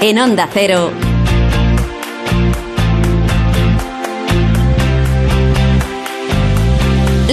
[0.00, 0.92] En Onda Cero.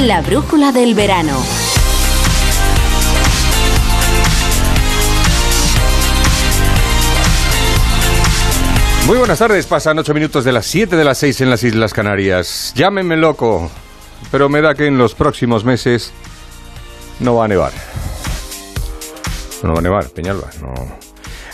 [0.08, 1.40] La brújula del verano.
[9.06, 11.94] Muy buenas tardes, pasan ocho minutos de las 7 de las 6 en las Islas
[11.94, 12.74] Canarias.
[12.76, 13.70] Llámenme loco,
[14.32, 16.12] pero me da que en los próximos meses
[17.20, 17.72] no va a nevar.
[19.62, 21.05] No va a nevar, Peñalba, no.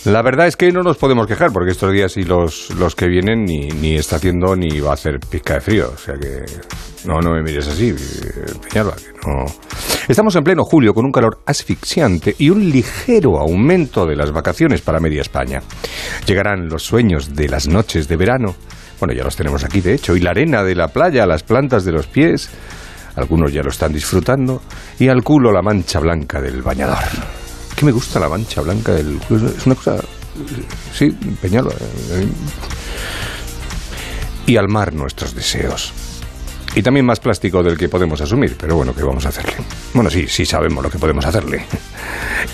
[0.05, 3.07] La verdad es que no nos podemos quejar, porque estos días y los, los que
[3.07, 5.91] vienen ni, ni está haciendo ni va a hacer pizca de frío.
[5.93, 6.43] O sea que
[7.05, 7.93] no, no me mires así,
[8.67, 9.45] Peñalba, que no.
[10.07, 14.81] Estamos en pleno julio con un calor asfixiante y un ligero aumento de las vacaciones
[14.81, 15.61] para media España.
[16.25, 18.55] Llegarán los sueños de las noches de verano.
[18.99, 21.85] Bueno, ya los tenemos aquí, de hecho, y la arena de la playa, las plantas
[21.85, 22.49] de los pies.
[23.15, 24.63] Algunos ya lo están disfrutando.
[24.97, 26.97] Y al culo la mancha blanca del bañador.
[27.75, 29.19] Que me gusta la mancha blanca del.
[29.57, 29.97] Es una cosa.
[30.97, 31.71] Sí, Peñalba.
[32.11, 32.27] eh,
[34.47, 35.93] Y al mar nuestros deseos.
[36.73, 39.55] Y también más plástico del que podemos asumir, pero bueno, ¿qué vamos a hacerle?
[39.93, 41.65] Bueno, sí, sí sabemos lo que podemos hacerle.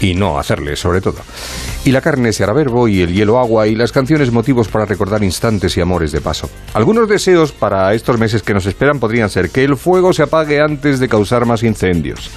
[0.01, 1.15] Y no hacerle, sobre todo.
[1.85, 4.85] Y la carne se hará verbo, y el hielo agua, y las canciones motivos para
[4.85, 6.49] recordar instantes y amores de paso.
[6.73, 10.59] Algunos deseos para estos meses que nos esperan podrían ser que el fuego se apague
[10.59, 12.29] antes de causar más incendios,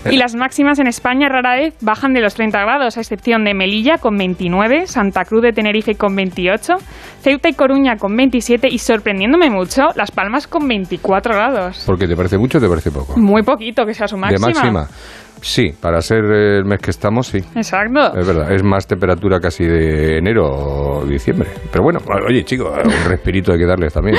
[0.10, 3.54] Y las máximas en España rara vez bajan de los 30 grados, a excepción de
[3.54, 6.74] Melilla con 29, Santa Cruz de Tenerife con 28,
[7.22, 11.84] Ceuta y Coruña con 27 y, sorprendiéndome mucho, Las Palmas con 24 grados.
[11.86, 13.20] Porque te parece mucho o te parece poco.
[13.20, 14.48] Muy poquito que sea su máxima.
[14.48, 14.88] De máxima.
[15.42, 17.40] Sí, para ser el mes que estamos, sí.
[17.56, 18.18] Exacto.
[18.18, 21.50] Es verdad, es más temperatura casi de enero o diciembre.
[21.72, 24.18] Pero bueno, oye, chicos, un respirito hay que darles también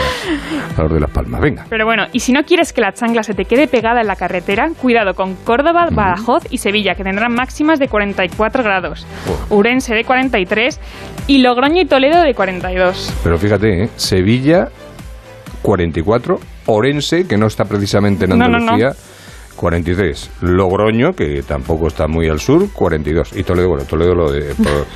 [0.77, 1.41] a, los de Las Palmas.
[1.41, 1.67] Venga.
[1.69, 4.17] Pero bueno, y si no quieres que la chancla se te quede pegada en la
[4.17, 9.07] carretera, cuidado con Córdoba, Badajoz y Sevilla, que tendrán máximas de 44 grados.
[9.29, 9.57] Oh.
[9.57, 10.81] Urense de 43
[11.27, 13.15] y Logroño y Toledo de 42.
[13.23, 13.89] Pero fíjate, ¿eh?
[13.97, 14.69] Sevilla
[15.63, 18.77] 44, Orense, que no está precisamente en No, no, no.
[19.69, 24.33] Andalucía, 43, Logroño, que tampoco está muy al sur, 42, y Toledo, bueno, Toledo lo
[24.33, 24.87] de, por-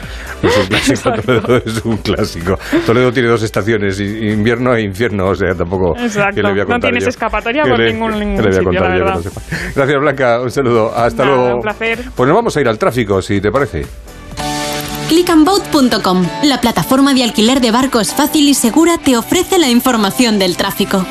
[0.43, 2.59] es un clásico, Toledo es un clásico.
[2.87, 5.95] Toledo tiene dos estaciones, invierno e infierno, o sea, tampoco...
[5.99, 6.37] Exacto.
[6.37, 7.11] ¿qué le voy a No tienes yo?
[7.11, 9.15] escapatoria ¿Qué por le- ningún- ningún le voy a sitio, la yo verdad.
[9.17, 9.41] no sepa?
[9.77, 11.57] Gracias, Blanca, un saludo, hasta Nada, luego.
[11.57, 11.99] un placer.
[12.15, 13.85] Pues nos vamos a ir al tráfico, si te parece.
[15.09, 20.57] Clickandboat.com, la plataforma de alquiler de barcos fácil y segura, te ofrece la información del
[20.57, 21.05] tráfico.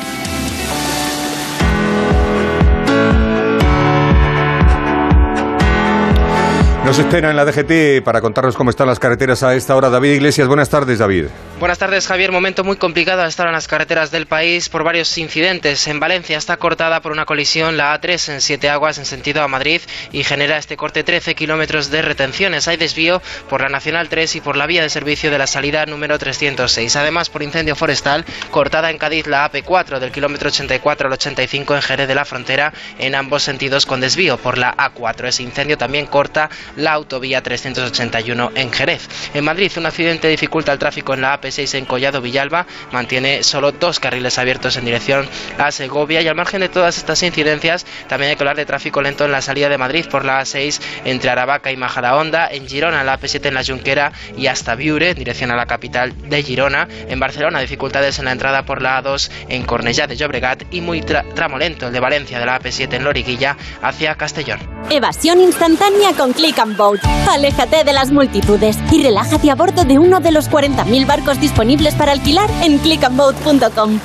[6.84, 9.88] Nos espera en la DGT para contarnos cómo están las carreteras a esta hora.
[9.88, 11.26] David Iglesias, buenas tardes, David.
[11.60, 12.32] Buenas tardes, Javier.
[12.32, 15.86] Momento muy complicado a estar en las carreteras del país por varios incidentes.
[15.86, 19.46] En Valencia está cortada por una colisión la A3 en Siete Aguas en sentido a
[19.46, 19.80] Madrid
[20.10, 22.66] y genera este corte 13 kilómetros de retenciones.
[22.66, 25.86] Hay desvío por la Nacional 3 y por la vía de servicio de la salida
[25.86, 26.96] número 306.
[26.96, 31.82] Además, por incendio forestal, cortada en Cádiz la AP4 del kilómetro 84 al 85 en
[31.82, 35.28] Jerez de la Frontera en ambos sentidos con desvío por la A4.
[35.28, 39.08] Ese incendio también corta la autovía 381 en Jerez.
[39.32, 43.42] En Madrid, un accidente dificulta el tráfico en la AP AP6 en Collado Villalba mantiene
[43.42, 47.86] solo dos carriles abiertos en dirección a Segovia y al margen de todas estas incidencias
[48.08, 50.80] también hay que hablar de tráfico lento en la salida de Madrid por la A6
[51.04, 55.16] entre Aravaca y Majadahonda, en Girona la AP7 en la Junquera y hasta Viure en
[55.16, 59.30] dirección a la capital de Girona, en Barcelona dificultades en la entrada por la A2
[59.48, 63.04] en Cornellà de Llobregat y muy tramo lento el de Valencia de la AP7 en
[63.04, 64.60] Loriguilla hacia Castellón.
[64.90, 67.00] Evasión instantánea con Click and Boat.
[67.28, 71.94] Aléjate de las multitudes y relájate a bordo de uno de los 40.000 barcos disponibles
[71.94, 73.98] para alquilar en clickandboat.com.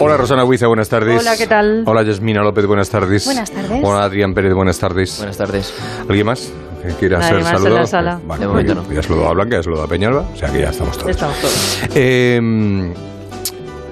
[0.00, 1.20] Hola Rosana Huiza, buenas tardes.
[1.20, 1.82] Hola, ¿qué tal?
[1.86, 3.24] Hola Yasmina López, buenas tardes.
[3.24, 3.80] Buenas tardes.
[3.84, 5.18] Hola Adrián Pérez, buenas tardes.
[5.18, 5.74] Buenas tardes.
[6.08, 6.52] ¿Alguien más
[6.82, 8.20] que quiera Nadie ser más en la sala.
[8.24, 8.92] Bueno, De momento no.
[8.92, 11.10] Ya saludado a Blanca, ya saludado a Peñalba, o sea que ya estamos todos.
[11.10, 11.80] Estamos todos.
[11.94, 12.94] Eh,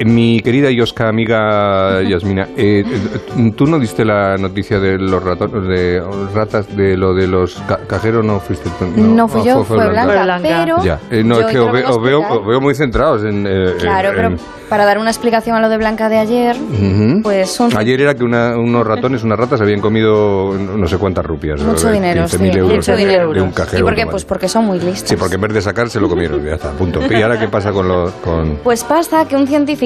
[0.05, 5.23] mi querida y osca amiga Yasmina, eh, eh, ¿tú no diste la noticia de los
[5.23, 6.03] ratones, de
[6.35, 8.25] ratas, de lo de los ca- cajeros?
[8.25, 10.49] No fuiste tú, No, fui ah, yo, fue Blanca, Fue Blanca.
[10.49, 13.25] pero Ya, eh, no, yo es que os, ve- os veo, os veo muy centrados
[13.25, 13.47] en...
[13.49, 14.39] eh, Claro, en- pero en-
[14.69, 17.23] para dar una explicación a lo de Blanca de ayer, Ujú.
[17.23, 21.25] pues son Ayer era que una- unos ratones, unas ratas habían comido no sé cuántas
[21.25, 21.61] rupias.
[21.63, 21.93] mucho ¿no?
[21.93, 23.33] dinero, 15.000 sí, euros mucho de- dinero.
[23.33, 23.79] de un cajero.
[23.79, 24.01] ¿Y por qué?
[24.03, 24.11] automático.
[24.11, 25.09] Pues porque son muy listos.
[25.09, 27.01] Sí, porque en vez de sacar se lo comieron, ya está, punto.
[27.09, 28.11] ¿Y ahora qué pasa con los...
[28.15, 28.57] Con...
[28.65, 29.86] Pues pasa que un científico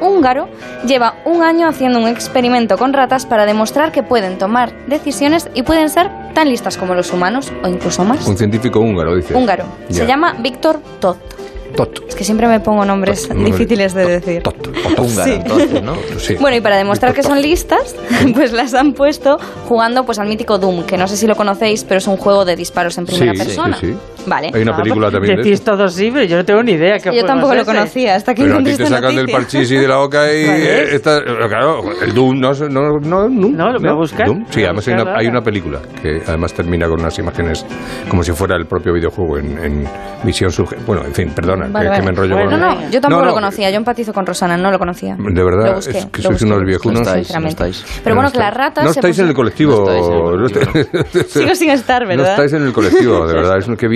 [0.00, 0.48] húngaro
[0.86, 5.62] lleva un año haciendo un experimento con ratas para demostrar que pueden tomar decisiones y
[5.62, 8.26] pueden ser tan listas como los humanos o incluso más.
[8.26, 9.34] Un científico húngaro, dice.
[9.34, 9.64] Húngaro.
[9.88, 10.02] Ya.
[10.02, 11.18] Se llama Víctor Tot.
[11.76, 12.00] Tot.
[12.08, 13.36] Es que siempre me pongo nombres Tot.
[13.36, 14.42] difíciles de decir.
[14.42, 14.56] Tot.
[14.60, 14.98] Tot.
[14.98, 15.94] Húngara, entonces, ¿no?
[16.18, 16.34] Sí.
[16.40, 17.94] Bueno, y para demostrar que son listas,
[18.34, 19.38] pues las han puesto
[19.68, 22.44] jugando pues al mítico Doom, que no sé si lo conocéis, pero es un juego
[22.44, 23.76] de disparos en primera Sí, persona.
[23.78, 24.19] sí, sí.
[24.26, 24.50] Vale.
[24.52, 25.72] Hay una película también de Decís eso.
[25.72, 26.98] todos sí, pero yo no tengo ni idea.
[26.98, 27.70] qué Yo tampoco lo ese.
[27.72, 30.44] conocía hasta que Pero a ti te sacan del parchís y de la boca y...
[30.92, 34.26] Esta- claro, el Doom, no, no, no, No, lo voy a buscar.
[34.26, 34.44] Doom.
[34.50, 37.64] Sí, además hay una, hay una película que además termina con unas imágenes
[38.08, 39.84] como si fuera el propio videojuego en, en
[40.24, 40.86] visión subjetiva.
[40.86, 41.96] Bueno, en fin, perdona, Vale, que, vale.
[42.00, 42.60] que me enrollo Bueno, con...
[42.60, 45.16] No, no, yo tampoco No, lo no, conocía, yo empatizo con Rosana, no lo conocía.
[45.18, 47.00] De verdad, busqué, es que sois unos viejunos.
[47.00, 47.62] No estáis, sinceramente.
[47.62, 48.00] no estáis.
[48.04, 48.84] Pero bueno, No que las ratas...
[48.84, 49.84] No estáis en el colectivo.
[49.88, 50.48] No.
[51.26, 52.30] Sigo sin estar, No ¿verdad?
[52.32, 53.88] estáis en el colectivo, de verdad, es una qué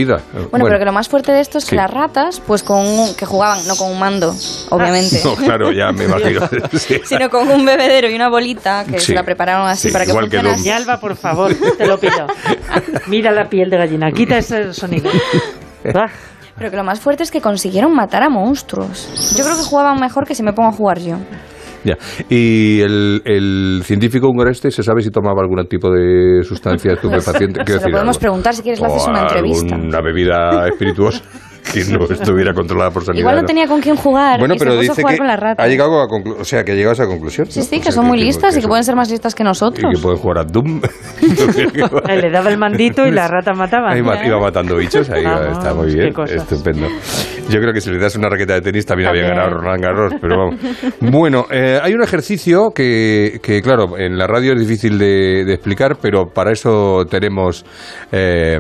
[0.51, 3.15] Bueno, pero que lo más fuerte de esto es que las ratas, pues con un,
[3.15, 4.35] que jugaban, no con un mando,
[4.71, 6.41] obviamente, No, claro, ya me imagino.
[6.73, 7.01] Sí.
[7.05, 9.07] sino con un bebedero y una bolita que Sí.
[9.07, 10.69] se la prepararon así Sí, para que igual que funcionase.
[10.69, 12.27] Y Alba, por favor, te lo pido.
[13.07, 15.11] Mira la piel de gallina, quita ese sonido.
[15.95, 16.07] Ah,
[16.57, 19.35] Pero que lo más fuerte es que consiguieron matar a monstruos.
[19.37, 21.17] Yo creo que jugaban mejor que si me pongo a jugar yo.
[21.85, 21.97] Ya.
[22.29, 27.61] ¿Y el, el científico húngaro este se sabe si tomaba algún tipo de sustancia estupefaciente?
[27.61, 28.21] Se Quiero lo decir, podemos algo.
[28.21, 29.77] preguntar si quieres le haces una entrevista.
[29.77, 31.23] Una bebida espirituosa
[31.73, 33.21] que no estuviera controlada por sanidad.
[33.21, 35.27] Igual no tenía con quién jugar Bueno, y pero se puso dice jugar que con
[35.27, 35.65] las ratas.
[35.65, 36.07] ha llegado a
[36.39, 37.47] o sea, que ha llegado a esa conclusión.
[37.51, 37.65] Sí, ¿no?
[37.65, 39.43] sí, O que sea, son muy listas y que son- pueden ser más listas que
[39.43, 39.93] y nosotros.
[39.95, 40.81] que pueden jugar a Doom.
[42.09, 43.91] le daba el mandito y la rata mataba.
[43.93, 46.87] Ahí iba matando bichos, ahí está muy bien, estupendo.
[47.49, 49.39] Yo creo que si le das una raqueta de tenis también había También.
[49.45, 50.61] ganado Roland Garros, pero vamos.
[51.01, 55.55] Bueno, eh, hay un ejercicio que, que, claro, en la radio es difícil de, de
[55.55, 57.65] explicar, pero para eso tenemos
[58.13, 58.59] eh,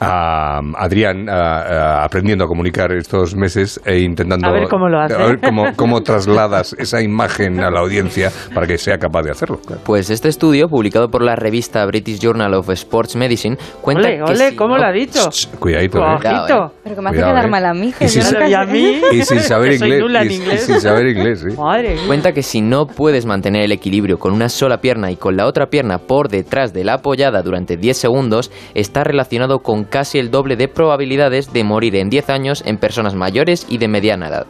[0.00, 4.98] a Adrián a- a- aprendiendo a comunicar estos meses e intentando A ver cómo lo
[5.00, 5.14] hace.
[5.14, 9.30] a ver cómo, cómo trasladas esa imagen a la audiencia para que sea capaz de
[9.30, 9.60] hacerlo.
[9.64, 9.82] claro.
[9.84, 14.22] Pues este estudio, publicado por la revista British Journal of Sports Medicine, cuenta Ole, que
[14.22, 15.28] ole, si ¿cómo no- lo ha dicho?
[15.30, 16.14] Ch, Cuidadito, ¿eh?
[16.14, 16.72] Ojito.
[16.82, 17.48] Pero que me hace Cuidado, quedar eh.
[17.48, 17.88] mal a mí.
[17.88, 19.90] Y Que si yo se- nunca- Y a mí, Y sin saber inglés.
[20.00, 20.62] y- y inglés.
[20.64, 21.56] sin saber inglés, sí.
[21.56, 22.02] Madre mía.
[22.06, 25.46] Cuenta que si no puedes mantener el equilibrio con una sola pierna y con la
[25.46, 30.30] otra pierna por detrás de la apoyada durante 10 segundos, está relacionado con casi el
[30.30, 34.46] doble de probabilidades de morir en 10 años en personas mayores y de mediana edad.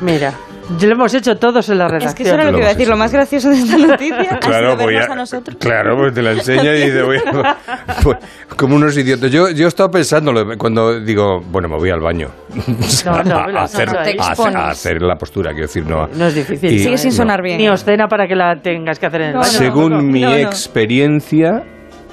[0.00, 0.32] Mira,
[0.78, 2.10] ya lo hemos hecho todos en la redacción.
[2.10, 2.88] Es que eso era lo Lo que iba a decir.
[2.88, 5.56] Lo más gracioso de esta noticia Claro, voy a, a nosotros.
[5.58, 7.56] claro, pues te la enseña y dice, voy a-
[8.04, 8.16] pues,
[8.56, 9.28] como unos idiotas.
[9.32, 12.28] Yo, yo he estado pensándolo cuando digo, bueno, me voy al baño.
[13.04, 13.90] No, no, a, hacer.
[13.90, 16.06] Te a- hacer la postura, quiero decir, no.
[16.14, 16.70] No es difícil.
[16.72, 17.16] Y- Sigue sin no.
[17.16, 17.58] sonar bien.
[17.58, 19.50] Ni oscena para que la tengas que hacer en el No, baño.
[19.52, 20.36] Según mi No, no.
[20.36, 21.64] experiencia,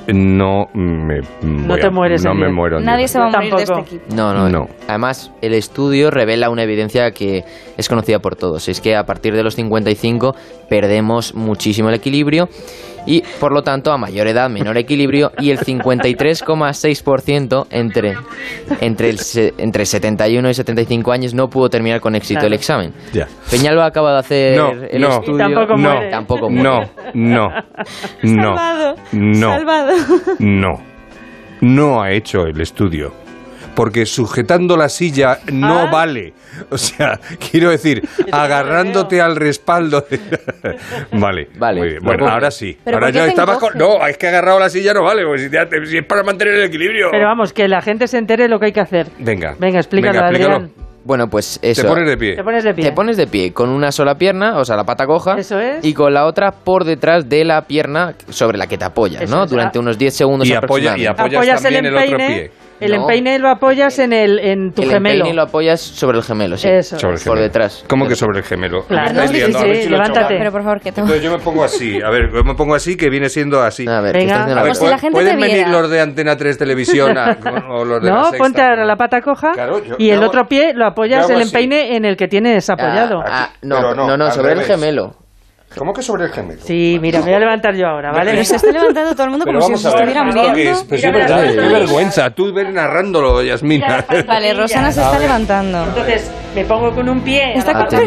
[0.08, 2.54] no me voy te a- mueres No me diez.
[2.54, 2.80] muero.
[2.80, 4.16] Nadie se va a morir de este equipo.
[4.16, 4.70] No, no, No.
[4.88, 7.44] Además, el estudio revela una evidencia que
[7.78, 8.68] es conocida por todos.
[8.70, 10.36] Es que a partir de los 55
[10.70, 12.50] perdemos muchísimo el equilibrio
[13.06, 18.14] y, por lo tanto, a mayor edad, menor equilibrio y el 53,6% entre,
[18.82, 19.20] entre, el,
[19.58, 22.48] entre 71 y 75 años no pudo terminar con éxito Claro.
[22.48, 22.94] el examen.
[23.14, 23.28] Ya.
[23.50, 25.10] Peñalba acaba de hacer No, el no.
[25.10, 25.38] estudio.
[25.38, 26.10] Tampoco no, muere.
[26.12, 26.90] Tampoco muere.
[27.14, 27.50] no, no,
[28.24, 28.96] no, Salvado.
[29.14, 29.92] no, Salvado.
[30.40, 30.82] no,
[31.62, 33.14] no ha hecho el estudio.
[33.76, 35.90] Porque sujetando la silla no Ah.
[35.92, 36.34] vale.
[36.70, 37.20] O sea,
[37.52, 40.06] quiero decir, agarrándote al respaldo.
[40.10, 40.20] de-
[41.12, 41.80] vale, Vale.
[41.80, 42.04] muy bien.
[42.04, 42.78] Bueno, ahora sí.
[42.84, 43.78] ¿Pero Ahora ya te estaba con-?
[43.78, 46.56] No, es que agarrado la silla no vale, pues si, te- si es para mantener
[46.56, 47.10] el equilibrio.
[47.12, 49.08] Pero vamos, que la gente se entere lo que hay que hacer.
[49.20, 49.56] Venga.
[49.60, 50.56] Venga, explícalo, Venga, explícalo.
[50.56, 50.72] Adrián.
[51.04, 51.86] Bueno, pues Te eso.
[51.88, 52.36] pones de pie.
[52.36, 52.86] Te pones de pie.
[52.86, 55.86] Te pones de pie con una sola pierna, o sea, la pata coja, Eso es.
[55.86, 59.36] y con la otra por detrás de la pierna sobre la que te apoyas, Eso
[59.36, 59.44] ¿no?
[59.44, 59.52] es.
[59.52, 61.22] Durante unos 10 segundos Y apoya- y aproximadamente.
[61.22, 62.42] apoyas Apoyas el también el otro empeine.
[62.42, 62.52] pie.
[62.80, 63.02] El No.
[63.02, 65.16] empeine lo apoyas en, el, en tu el gemelo.
[65.20, 66.68] empeine lo apoyas sobre el gemelo, sí.
[66.68, 67.00] Eso.
[67.00, 67.42] Sobre el Por gemelo.
[67.42, 67.86] detrás.
[67.88, 68.84] ¿Cómo que sobre el gemelo?
[68.86, 70.38] Claro, estáis sí, liando, sí, a si levántate.
[70.38, 71.00] Pero por favor, que te...
[71.02, 72.02] Entonces yo me pongo así.
[72.02, 73.88] A ver, yo me pongo así que viene siendo así.
[73.88, 74.44] A ver, ¿qué Venga.
[74.44, 77.38] A ver, Como si la gente ¿pueden te venir los de Antena 3 Televisión a-
[77.70, 78.38] o los de la No, Sexta?
[78.40, 81.36] ponte ahora la pata coja Claro, yo- y el hago- otro pie lo apoyas el
[81.38, 81.44] así.
[81.44, 83.22] empeine en el que tienes apoyado.
[83.26, 85.16] Ah, ah, no, no, no, no, sobre el gemelo.
[85.78, 86.62] ¿Cómo que sobre el gemelo?
[86.64, 88.32] Sí, mira, me voy a levantar yo ahora, ¿vale?
[88.32, 90.08] Pero se está levantando todo el mundo Pero como si vamos os a ver.
[90.10, 90.80] estuvieran ¿esto qué viendo.
[90.80, 90.84] es?
[90.86, 92.30] Pues sí, verdad, qué vergüenza.
[92.32, 94.06] Tú ves narrándolo, Yasmina.
[94.26, 95.84] Vale, Rosana se está levantando.
[95.84, 98.02] Entonces me pongo con un pie Está la pata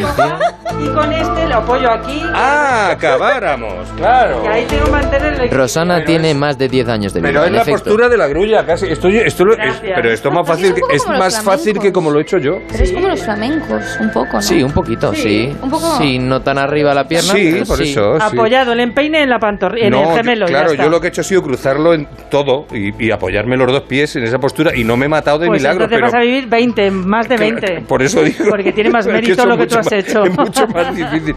[0.80, 4.42] y con este lo apoyo aquí Ah, acabáramos, claro.
[4.44, 5.50] y ahí tengo que mantener el.
[5.50, 7.28] Rosana Pero tiene es- más de 10 años de vida.
[7.30, 7.84] Pero es la efecto.
[7.84, 8.86] postura de la grulla, casi.
[8.86, 12.18] Esto, esto lo- es- pero esto es más fácil, es más fácil que como lo
[12.18, 12.60] he hecho yo.
[12.70, 14.42] Pero es como los flamencos, un poco, ¿no?
[14.42, 15.54] Sí, un poquito, sí.
[15.60, 15.98] Un poco.
[15.98, 17.32] Sí, no tan arriba la pierna.
[17.34, 17.90] Sí, pero por sí.
[17.92, 18.16] eso.
[18.18, 18.36] sí.
[18.36, 20.44] Apoyado el empeine en la pantorrilla, en No, el yo- gemelo.
[20.46, 20.82] y ya claro, está.
[20.84, 23.82] yo lo que he hecho ha sido cruzarlo en todo y, y apoyarme los dos
[23.82, 25.84] pies en esa postura y no me he matado de Pues milagro.
[25.84, 27.66] entonces pero vas a vivir 20, más de 20.
[27.66, 28.44] Claro, Por eso digo.
[28.50, 30.24] Porque tiene más es mérito lo que tú mucho has más- hecho.
[30.24, 31.34] Es mucho más difícil.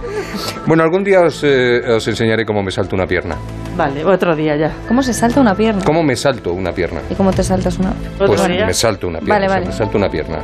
[0.65, 3.35] Bueno, algún día os, eh, os enseñaré cómo me salto una pierna.
[3.77, 4.71] Vale, otro día ya.
[4.87, 5.83] ¿Cómo se salta una pierna?
[5.85, 7.01] ¿Cómo me salto una pierna?
[7.09, 7.91] ¿Y cómo te saltas una?
[8.15, 8.65] Otro Pues día.
[8.65, 9.35] me salto una pierna.
[9.35, 9.65] Vale, o sea, vale.
[9.67, 10.39] Me salto una pierna.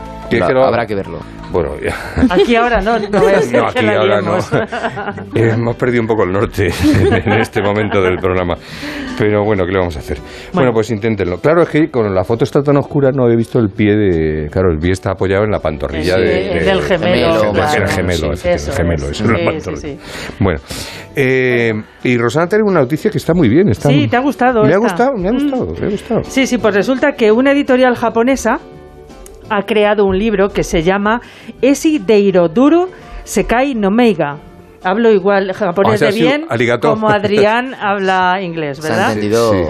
[0.66, 1.20] Habrá que verlo.
[1.52, 1.96] Bueno, ya.
[2.30, 4.22] Aquí ahora no, no voy a hacer No, que aquí la ahora no.
[4.22, 4.52] liemos.
[5.36, 6.68] Eh, Hemos perdido un poco el norte
[7.26, 8.56] en este momento del programa.
[9.18, 10.18] Pero bueno, ¿qué le vamos a hacer?
[10.18, 10.72] Bueno, Bueno.
[10.74, 11.38] pues inténtenlo.
[11.40, 14.50] Claro, es que con la foto está tan oscura no he visto el pie de...
[14.52, 17.88] Claro, el pie está apoyado en la pantorrilla Sí, de, de- del gemelo, del- claro.
[17.88, 19.22] gemelo, Sí, eso el gemelo, es.
[19.22, 19.98] eso es Sí,
[20.40, 20.60] Bueno,
[21.16, 21.72] eh,
[22.04, 23.70] y Rosana tiene una noticia que está muy bien.
[23.70, 25.36] Está Sí, ¿te ha gustado Me ha gustado, me ha Mm.
[25.36, 26.24] gustado, me ha gustado.
[26.26, 28.60] Sí, sí, pues resulta que una editorial japonesa
[29.50, 31.22] ha creado un libro que se llama
[31.62, 32.90] Esi Deiroduru
[33.24, 34.38] Sekai no Meiga.
[34.84, 36.90] Hablo igual japonés Ah, de bien arigato.
[36.90, 39.14] como Adrián habla inglés, Se ha ¿verdad?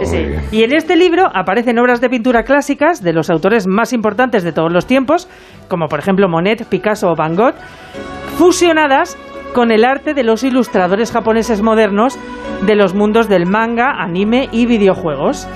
[0.02, 0.26] Sí, Sí.
[0.52, 4.52] Y en este libro aparecen obras de pintura clásicas de los autores más importantes de
[4.52, 5.28] todos los tiempos,
[5.70, 7.56] como por ejemplo Monet, Picasso o Van Gogh,
[8.38, 9.18] fusionadas
[9.54, 12.20] con el arte de los ilustradores japoneses modernos
[12.66, 15.48] de los mundos del manga, anime y videojuegos.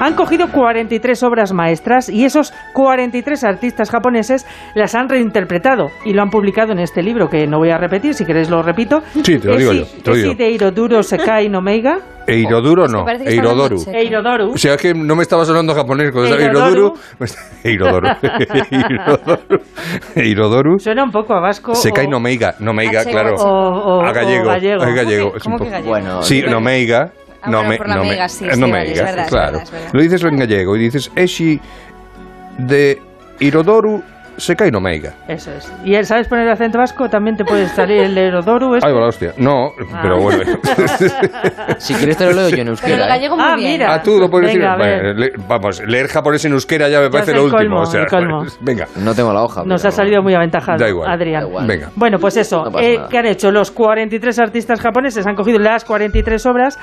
[0.00, 6.20] Han cogido 43 obras maestras y esos 43 artistas japoneses las han reinterpretado y lo
[6.22, 9.02] han publicado en este libro que no voy a repetir, si queréis lo repito.
[9.22, 10.28] Sí, te lo digo Esi- yo, te lo digo.
[10.28, 11.98] Esi de Hiroduro Sekai no Meiga.
[12.26, 13.76] Eiroduro no, que está hablando Eirodoru.
[13.94, 14.50] Eirodoru.
[14.52, 16.10] O sea, es que no me estaba sonando japonés.
[16.10, 16.94] Cuando estaba Eirodoru.
[17.62, 18.08] Eirodoru.
[18.78, 19.58] Eirodoru.
[20.16, 20.78] Eirodoru.
[20.78, 21.74] Suena un poco a vasco.
[21.74, 22.54] Sekai o- no meiga.
[22.60, 23.36] No meiga, Achego, claro.
[23.36, 24.44] o, o- A gallego.
[24.44, 24.82] o gallego.
[24.82, 25.32] A gallego.
[25.32, 25.90] ¿Cómo que- es un cómo que poco- gallego?
[25.90, 27.12] Bueno, Sí, no meiga.
[27.44, 29.02] Ah, no bueno, me, por la no me- meiga, sí, no sí, vale, meiga, es
[29.02, 29.46] verdad, es claro.
[29.52, 29.90] verdad, es verdad.
[29.92, 31.60] Lo dices en gallego y dices Eshi
[32.58, 33.02] de
[33.40, 34.02] Irodoru
[34.36, 35.14] Sekai no meiga.
[35.28, 35.72] Eso es.
[35.84, 37.08] ¿Y él sabes poner acento vasco?
[37.08, 38.28] También te puede salir el este.
[38.82, 39.32] Ay, va la hostia.
[39.36, 40.00] No, Ah.
[40.02, 40.58] pero bueno.
[41.78, 43.04] Si quieres te lo leo yo en Pero el euskera.
[43.04, 43.08] ¿eh?
[43.10, 43.70] gallego muy Ah, bien.
[43.72, 43.94] mira.
[43.94, 45.02] Ah, tú lo puedes Venga, decir.
[45.02, 47.76] Bueno, le- vamos, leer japonés en euskera ya me parece es lo el último.
[47.76, 48.44] colmo, o sea, el colmo.
[48.60, 49.62] venga, No tengo la hoja.
[49.64, 51.08] Nos pero- ha salido muy aventajado, Da igual.
[51.12, 51.42] Adrián.
[51.42, 51.66] Da igual.
[51.68, 51.90] venga.
[51.94, 52.64] Bueno, pues eso.
[52.70, 53.00] No eh.
[53.08, 53.52] ¿Qué han hecho?
[53.52, 56.76] Los 43 artistas japoneses han cogido las 43 obras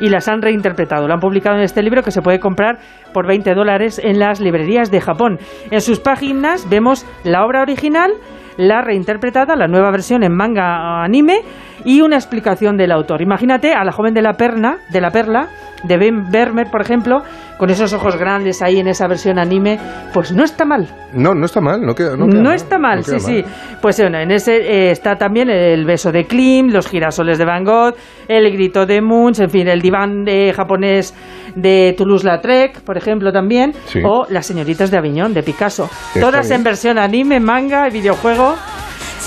[0.00, 1.06] y las han reinterpretado.
[1.06, 2.78] Lo han publicado en este libro que se puede comprar
[3.12, 5.38] por 20 dólares en las librerías de Japón.
[5.70, 8.12] En sus páginas vemos la obra original,
[8.56, 11.40] la reinterpretada, la nueva versión en manga anime
[11.84, 13.22] y una explicación del autor.
[13.22, 15.48] Imagínate a la joven de la perna, de la perla,
[15.84, 17.22] de Ben Vermeer, por ejemplo,
[17.58, 19.78] con esos ojos grandes ahí en esa versión anime,
[20.14, 20.88] pues no está mal.
[21.12, 21.80] No, no está mal.
[21.82, 23.20] No, queda, no, No, queda mal, está mal, no sí, mal.
[23.20, 23.44] sí.
[23.82, 27.64] Pues bueno, en ese eh, está también el beso de Klim, los girasoles de Van
[27.64, 27.94] Gogh,
[28.28, 31.14] el grito de Munch, en fin, el diván de japonés
[31.56, 34.00] de Toulouse-Lautrec, por ejemplo, también, Sí.
[34.04, 35.84] o las señoritas de Aviñón, de Picasso.
[36.14, 36.60] Está Todas bien.
[36.60, 38.54] en versión anime, manga y videojuego.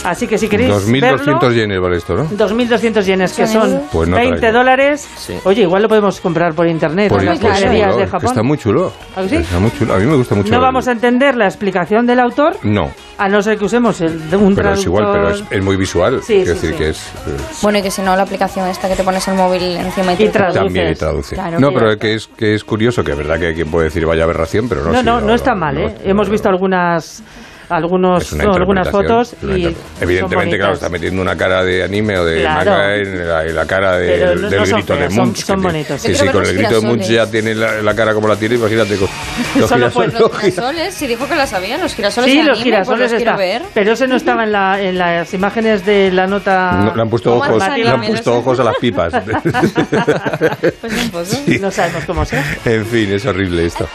[0.03, 2.25] Así que si queréis 2.200 verlo, yenes vale esto, ¿no?
[2.29, 3.81] 2.200 yenes, que ¿Son son?
[3.91, 4.57] Pues no 20 traigo.
[4.57, 5.07] dólares.
[5.17, 5.35] Sí.
[5.43, 8.29] Oye, igual lo podemos comprar por internet Por en las pues librerías de Japón.
[8.29, 8.91] Está muy chulo.
[9.15, 9.35] ¿Ah, sí?
[9.35, 9.93] Está muy chulo.
[9.93, 10.49] A mí me gusta mucho.
[10.49, 14.01] No el- vamos a entender la explicación del autor, No, a no ser que usemos
[14.01, 15.57] el de un pero es igual, pero es, traductor.
[15.59, 16.19] es muy visual.
[16.23, 16.77] Sí, Quiero sí, decir sí.
[16.77, 16.97] que es...
[17.27, 20.13] eh, Bueno, y que si no, la aplicación esta que te pones el móvil encima
[20.13, 20.63] y, te Y traduces.
[20.63, 21.35] También y traduce.
[21.35, 23.85] Claro, no, pero que es, que es curioso, que es verdad que hay quien puede
[23.85, 24.91] decir vaya aberración, pero no.
[24.91, 25.95] No, sí, no, no está mal, no, ¿eh?
[26.05, 27.21] Hemos visto algunas
[27.71, 32.25] algunos, no, algunas fotos y Evidentemente, son claro, está metiendo una cara de anime o
[32.25, 32.71] de Claro.
[32.71, 35.25] manga en la, en la cara de- no- del no son grito de feas, son-
[35.25, 35.37] Munch.
[35.37, 36.01] son tiene- bonitos.
[36.01, 38.35] Sí, sí, con el los grito de Munch ya tiene la, la cara como la
[38.35, 38.97] tiene, imagínate.
[38.97, 39.07] Con,
[39.59, 42.57] los Solo girasoles- Los girasoles, si dijo que las sabía, los girasoles Sí, de los
[42.59, 43.35] anime, girasoles pues los está.
[43.37, 43.61] ver.
[43.73, 46.71] Pero ese no estaba en, la, en las imágenes de la nota.
[46.73, 48.07] No, le han puesto ¿Cómo ojos, le han anime?
[48.09, 49.13] puesto ojos a las pipas.
[51.11, 51.27] Pues.
[51.29, 51.59] Sí.
[51.59, 52.43] No sabemos cómo sea.
[52.65, 53.87] En fin, es horrible esto.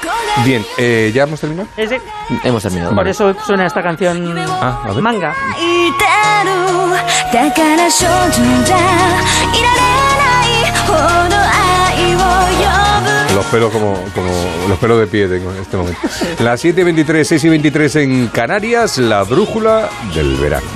[0.45, 1.69] Bien, eh, ¿ya hemos terminado?
[1.77, 2.01] Ese-
[2.45, 2.95] Hemos terminado.
[2.95, 5.35] por eso suena esta canción ah, manga.
[13.35, 14.31] Los pelos como, como
[14.69, 16.01] los pelos de pie tengo en este momento.
[16.39, 20.67] Las 7.23, 6 y 23 en Canarias, la brújula del verano.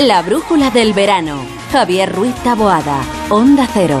[0.00, 1.44] La brújula del verano.
[1.72, 4.00] Javier Ruiz Taboada, Onda Cero.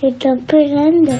[0.00, 1.12] ¿Qué está esperando?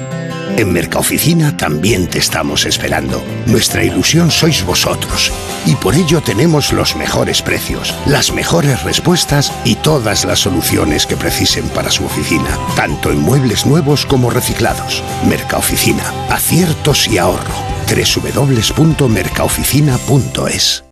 [0.55, 3.21] En Mercaoficina también te estamos esperando.
[3.45, 5.33] Nuestra ilusión sois vosotros.
[5.65, 11.17] Y por ello tenemos los mejores precios, las mejores respuestas y todas las soluciones que
[11.17, 15.03] precisen para su oficina, tanto en muebles nuevos como reciclados.
[15.27, 17.51] Mercaoficina, aciertos y ahorro.
[17.87, 20.85] www.mercaoficina.es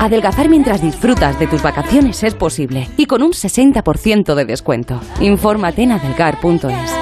[0.00, 5.00] Adelgazar mientras disfrutas de tus vacaciones es posible y con un 60% de descuento.
[5.20, 7.01] Infórmate en adelgar.es.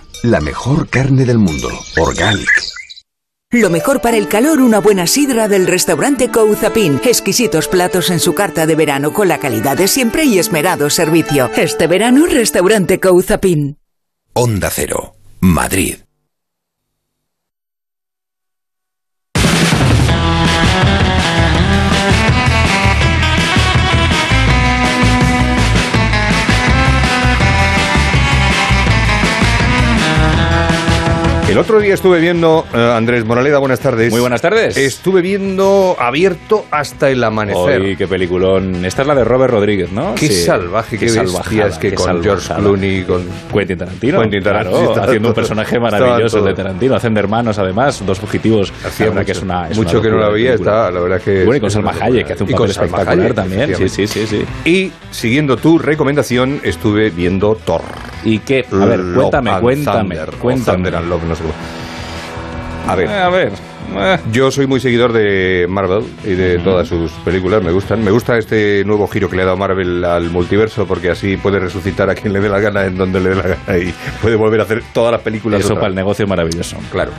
[0.23, 2.47] La mejor carne del mundo, Organic.
[3.49, 7.01] Lo mejor para el calor, una buena sidra del restaurante Couzapin.
[7.03, 11.49] Exquisitos platos en su carta de verano con la calidad de siempre y esmerado servicio.
[11.57, 13.79] Este verano, restaurante Couzapin.
[14.33, 15.95] Onda Cero, Madrid.
[31.51, 34.09] El otro día estuve viendo, eh, Andrés Moraleda, buenas tardes.
[34.09, 34.77] Muy buenas tardes.
[34.77, 37.81] Estuve viendo abierto hasta el amanecer.
[37.81, 38.85] Uy, qué peliculón.
[38.85, 40.15] Esta es la de Robert Rodríguez, ¿no?
[40.15, 40.43] Qué Sí.
[40.45, 42.53] salvaje, qué, salvajada, bestias que qué con George.
[42.53, 44.21] Clooney, con Quentin Tarantino.
[44.21, 46.53] Quentin Tarantino, Claro, estaba haciendo un personaje maravilloso el de.
[46.53, 46.95] Tarantino.
[46.95, 48.71] Hacen de hermanos, además, dos fugitivos.
[48.85, 51.21] Hacía mucho, que es una, es mucho una que no la veía, está, la verdad
[51.21, 51.41] que...
[51.41, 53.75] Y bueno, y con es Salma Hayek, que hace un Y papel espectacular Hayek, también.
[53.75, 54.45] Sí, sí, sí, sí.
[54.63, 57.81] Y siguiendo tu recomendación, estuve viendo Thor.
[58.23, 58.65] ¿Y qué?
[58.71, 60.75] A ver, cuéntame, cuéntame, cuéntame.
[60.77, 61.40] Thunder and Love, no sé
[62.87, 63.07] A ver.
[63.09, 63.51] Eh, a ver.
[63.93, 64.17] Eh.
[64.31, 68.03] Yo soy muy seguidor de Marvel y de todas sus películas, me gustan.
[68.03, 71.59] Me gusta este nuevo giro que le ha dado Marvel al multiverso porque así puede
[71.59, 74.35] resucitar a quien le dé la gana en donde le dé la gana y puede
[74.37, 75.59] volver a hacer todas las películas.
[75.59, 76.77] Eso para el negocio es maravilloso.
[76.91, 77.11] Claro.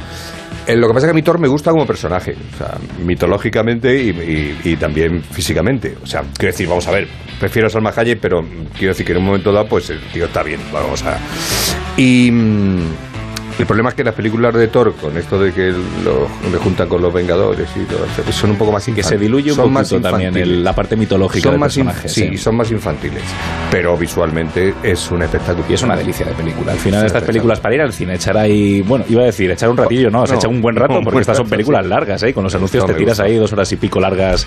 [0.66, 2.78] Eh, lo que pasa es que a mí Thor me gusta como personaje, o sea,
[3.04, 5.96] mitológicamente y, y- y también físicamente.
[6.02, 7.08] O sea, quiero decir, vamos a ver,
[7.40, 8.40] prefiero a Salma Hayek, pero
[8.78, 11.18] quiero decir que en un momento dado, pues el tío está bien, vamos a...
[11.96, 12.86] Y mm,
[13.62, 15.70] el problema es que las películas de Thor, con esto de que
[16.04, 19.08] lo, le juntan con los Vengadores y todo, eso, son un poco más Que infantiles.
[19.08, 22.08] se diluye un son más poquito también el- la parte mitológica son del más personaje.
[22.08, 23.22] sí, son más infantiles,
[23.70, 25.64] pero visualmente es un espectáculo.
[25.68, 26.72] Y es una delicia de película.
[26.72, 28.82] Al final, Sí, estas sí, películas para ir al cine, echar ahí.
[28.82, 31.20] Bueno, iba a decir, echar un ratillo, no, se No, echa un buen rato, porque
[31.20, 31.88] estas son películas sí.
[31.88, 32.34] largas, ¿eh?
[32.34, 34.46] Con los anuncios No, te tiras ahí dos horas y pico largas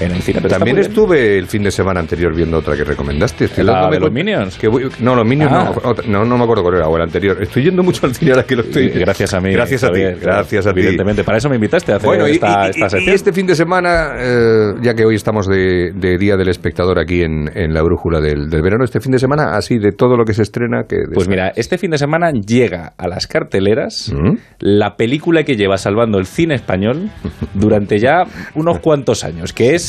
[0.00, 0.40] en el cine.
[0.42, 3.46] Pero También estuve el fin de semana anterior viendo otra que recomendaste.
[3.46, 4.58] Estoy ¿La de los Minions?
[4.58, 5.72] que voy- no, los Minions Ah.
[5.82, 6.24] no, otra- no.
[6.24, 7.42] No me acuerdo cuál era, o el anterior.
[7.42, 8.86] Estoy yendo mucho al cine ahora que lo estoy.
[8.86, 9.52] Y Gracias a mí.
[9.52, 10.00] Gracias a ti.
[10.20, 10.80] Gracias a ti.
[10.80, 13.02] Evidentemente, para eso me invitaste a hacer Bueno, y, esta, y- esta y- sección.
[13.04, 16.98] y este fin de semana, eh, ya que hoy estamos de, de Día del Espectador
[16.98, 20.16] aquí en, en la brújula del, del verano, este fin de semana, así de todo
[20.16, 24.12] lo que se estrena, que Pues mira, este fin de semana llega a las carteleras
[24.14, 24.36] ¿Mm?
[24.60, 27.10] la película que lleva salvando el cine español
[27.54, 29.85] durante ya unos cuantos años, que es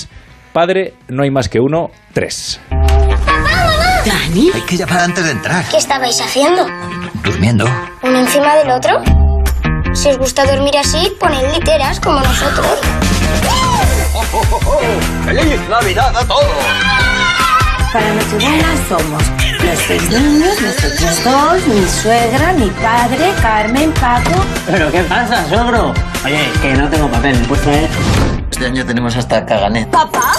[0.54, 2.60] Padre, no hay más que uno, tres.
[4.06, 4.52] ¿Dani?
[4.54, 5.66] Hay que llamar antes de entrar.
[5.70, 6.66] ¿Qué estabais haciendo?
[7.24, 7.66] Durmiendo.
[8.04, 9.02] ¿Uno encima del otro?
[9.94, 12.68] Si os gusta dormir así, poned literas como nosotros.
[15.26, 16.44] ¡Feliz Navidad a todos!
[17.92, 19.24] Para Nochebuena somos
[19.64, 24.46] los seis niños, nosotros dos, mi suegra, mi padre, Carmen, Paco.
[24.66, 25.94] ¿Pero qué pasa, sogro?
[26.26, 27.90] Oye, que no tengo papel, ¿me puedes traer?
[28.52, 29.90] Este año tenemos hasta caganet.
[29.92, 30.32] ¿Papá?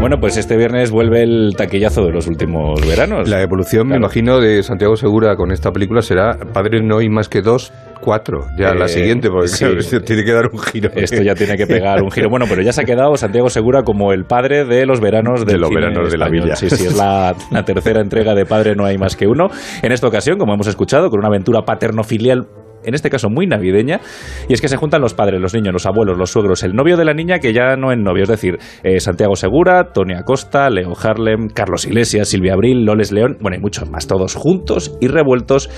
[0.00, 3.28] Bueno, pues este viernes vuelve el taquillazo de los últimos veranos.
[3.28, 7.28] La evolución, me imagino, de Santiago Segura con esta película será Padre no hay más
[7.28, 8.46] que dos, cuatro.
[8.58, 9.58] Ya Eh, la siguiente, porque sí.
[9.64, 10.90] claro, esto tiene que dar un giro.
[10.94, 12.30] Esto ya tiene que pegar un giro.
[12.30, 15.54] Bueno, pero ya se ha quedado Santiago Segura como el padre de los veranos del
[15.54, 16.56] De los cine veranos de la villa.
[16.56, 19.48] Sí, sí, es la, la tercera entrega de Padre no hay más que uno.
[19.82, 22.46] En esta ocasión, como hemos escuchado, con una aventura paterno-filial
[22.84, 24.00] en este caso muy navideña,
[24.48, 26.96] y es que se juntan los padres, los niños, los abuelos, los suegros, el novio
[26.96, 30.70] de la niña que ya no es novio, es decir, eh, Santiago Segura, Tony Acosta,
[30.70, 35.08] Leo Harlem, Carlos Iglesias, Silvia Abril, Loles León, bueno, y muchos más, todos juntos y
[35.08, 35.70] revueltos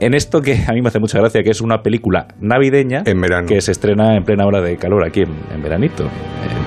[0.00, 3.20] en esto que a mí me hace mucha gracia, que es una película navideña En
[3.20, 3.46] verano.
[3.48, 6.04] que se estrena en plena hora de calor aquí en, en veranito.
[6.04, 6.08] Eh,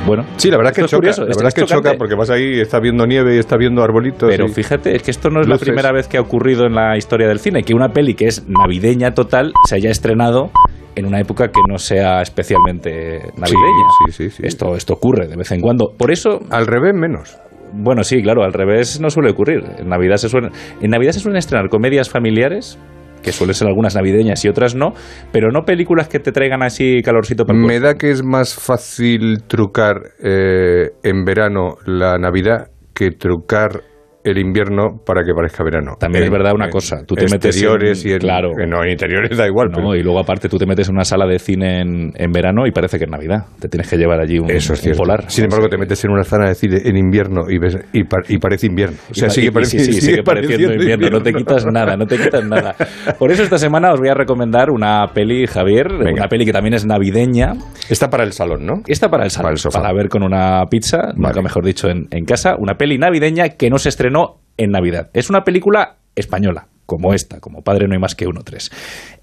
[0.05, 1.93] bueno, Sí, la verdad es que esto choca, curioso, la es- verdad es que choca
[1.97, 4.29] porque vas ahí, está viendo nieve y está viendo arbolitos.
[4.29, 5.61] Pero y- fíjate, es que esto no es Luces.
[5.61, 8.25] la primera vez que ha ocurrido en la historia del cine, que una peli que
[8.27, 10.51] es navideña total se haya estrenado
[10.95, 13.87] en una época que no sea especialmente navideña.
[14.07, 14.43] Sí, sí, sí, sí.
[14.45, 15.93] Esto, esto ocurre de vez en cuando.
[15.97, 16.39] Por eso...
[16.49, 17.37] Al revés, menos.
[17.73, 19.63] Bueno, sí, claro, al revés no suele ocurrir.
[19.79, 22.77] En Navidad se suelen, en Navidad se suelen estrenar comedias familiares,
[23.21, 24.93] que suelen ser algunas navideñas y otras no,
[25.31, 28.55] pero no películas que te traigan así calorcito para el Me da que es más
[28.55, 33.81] fácil trucar eh, en verano la Navidad que trucar
[34.23, 35.95] el invierno para que parezca verano.
[35.99, 38.51] También es En- verdad una en cosa, tú te metes exteriores en- y en, claro.
[38.67, 39.69] no, en interiores da igual.
[39.71, 42.65] No, y luego aparte tú te metes en una sala de cine en, en verano
[42.67, 43.45] y parece que es Navidad.
[43.59, 45.25] Te tienes que llevar allí un, pero eso es un polar.
[45.29, 48.21] Sin embargo, te metes en una sala de cine en invierno y, ves, y, pa-
[48.27, 48.97] y parece invierno.
[49.09, 52.05] O sea, Y- sigue pareciendo, sí, sí, sigue pareciendo invierno, no te quitas nada, no
[52.05, 52.75] te quitas nada.
[53.17, 56.73] Por eso esta semana os voy a recomendar una peli, Javier, una peli que también
[56.73, 57.53] es navideña.
[57.89, 58.81] Está para el salón, ¿no?
[58.87, 59.81] Está para el salón, Para el sofá.
[59.81, 63.69] para ver con una pizza, nunca mejor dicho, en, en casa, una peli navideña que
[63.69, 65.09] no se estrenó en Navidad.
[65.13, 68.69] Es una película española, como esta, como Padre no hay más que uno, tres,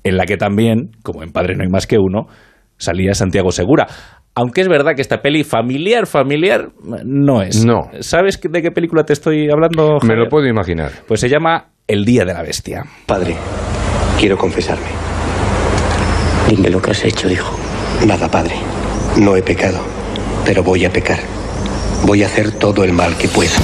[0.02, 2.26] en la que también, como en Padre no hay más que uno,
[2.76, 3.86] salía Santiago Segura.
[4.34, 6.70] Aunque es verdad que esta peli familiar, familiar,
[7.04, 7.64] no es.
[7.64, 7.90] No.
[8.00, 9.94] ¿Sabes de qué película te estoy hablando?
[9.94, 10.18] Me Javier?
[10.18, 10.92] lo puedo imaginar.
[11.06, 12.84] Pues se llama El Día de la Bestia.
[13.06, 13.34] Padre,
[14.18, 14.86] quiero confesarme.
[16.48, 17.58] Dime lo que has hecho, hijo.
[18.06, 18.54] Nada, padre.
[19.18, 19.80] No he pecado,
[20.44, 21.18] pero voy a pecar.
[22.06, 23.58] Voy a hacer todo el mal que pueda.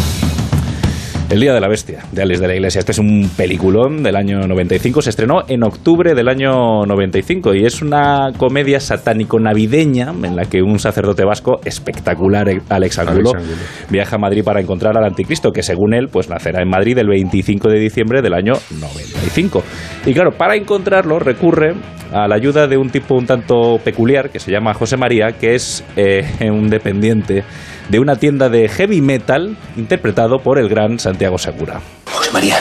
[1.30, 2.78] El Día de la Bestia, de Alex de la Iglesia.
[2.78, 5.00] Este es un peliculón del año 95.
[5.00, 10.62] Se estrenó en octubre del año 95 y es una comedia satánico-navideña en la que
[10.62, 13.58] un sacerdote vasco espectacular, Alex Angulo, Alex Angulo.
[13.90, 17.08] viaja a Madrid para encontrar al anticristo, que según él, pues nacerá en Madrid el
[17.08, 19.64] 25 de diciembre del año 95.
[20.04, 21.74] Y claro, para encontrarlo recurre
[22.12, 25.54] a la ayuda de un tipo un tanto peculiar que se llama José María, que
[25.54, 27.44] es eh, un dependiente
[27.88, 31.80] de una tienda de heavy metal interpretado por el gran Santiago Segura.
[32.10, 32.60] José María,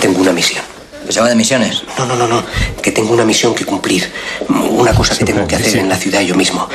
[0.00, 0.64] tengo una misión.
[1.08, 1.84] ¿Se va de misiones?
[1.98, 2.44] No, no, no, no.
[2.82, 4.10] Que tengo una misión que cumplir.
[4.48, 6.68] Una cosa que tengo que hacer en la ciudad yo mismo.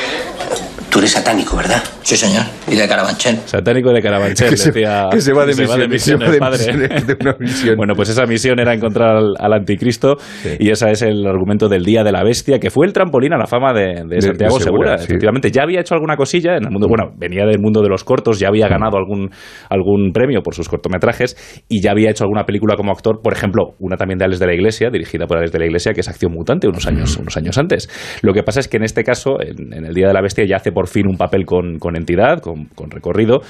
[0.92, 1.82] Tú eres satánico, ¿verdad?
[2.02, 2.42] Sí, señor.
[2.70, 3.36] Y de Carabanchel.
[3.46, 5.08] Satánico de Carabanchel, Que se- decía.
[5.10, 6.58] que se va de misión, misión se el va de padre.
[6.74, 7.76] misión, de una misión.
[7.78, 10.16] Bueno, pues esa misión era encontrar al, al anticristo
[10.58, 13.38] y ese es el argumento del Día de la Bestia, que fue el trampolín a
[13.38, 14.98] la fama de, de de Santiago Segura, Segura.
[14.98, 15.04] sí.
[15.06, 18.04] Efectivamente, ya había hecho alguna cosilla en el mundo, bueno, venía del mundo de los
[18.04, 19.30] cortos, ya había ganado algún,
[19.70, 23.76] algún premio por sus cortometrajes y ya había hecho alguna película como actor, por ejemplo,
[23.78, 26.08] una también de Alex de la Iglesia, dirigida por Alex de la Iglesia, que es
[26.10, 27.88] Acción Mutante, unos años, unos años antes.
[28.20, 30.44] Lo que pasa es que en este caso, en, en el Día de la Bestia,
[30.46, 33.40] ya hace por fin un papel con, con entidad, con, con recorrido,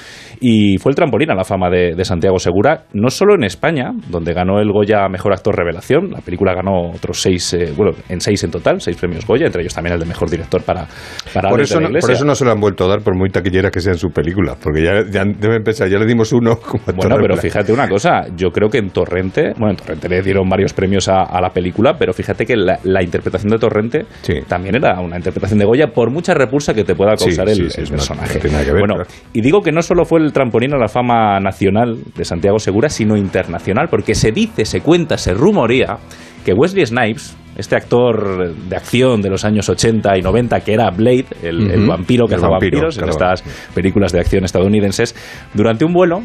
[0.41, 3.93] y fue el trampolín a la fama de, de Santiago Segura, no solo en España,
[4.09, 8.21] donde ganó el Goya Mejor Actor Revelación, la película ganó otros seis, eh, bueno, en
[8.21, 10.87] seis en total, seis premios Goya, entre ellos también el de Mejor Director para,
[11.33, 13.01] para Por eso, de la no, por eso no se lo han vuelto a dar,
[13.01, 14.57] por muy taquilleras que sean sus películas.
[14.63, 18.27] Porque ya, ya deben pensar, ya le dimos uno como Bueno, pero fíjate una cosa,
[18.37, 21.51] yo creo que en Torrente, bueno, en Torrente le dieron varios premios a, a la
[21.51, 24.07] película, pero fíjate que la, la interpretación de Torrente
[24.49, 27.63] también era una interpretación de Goya, por mucha repulsa que te pueda Sí, causar sí,
[27.63, 28.41] el, sí, el no- personaje.
[28.51, 29.11] no ver, bueno, claro.
[29.33, 32.89] y digo que no solo fue el trampolín a la fama nacional de Santiago Segura,
[32.89, 35.99] sino internacional, porque se dice, se cuenta, se rumorea
[36.45, 40.91] que Wesley Snipes, este actor de acción de los años 80 y 90, que era
[40.91, 43.43] Blade, el, vampiro que El vampiro, vampiros en estas
[43.75, 45.15] películas de acción estadounidenses,
[45.55, 46.23] durante un vuelo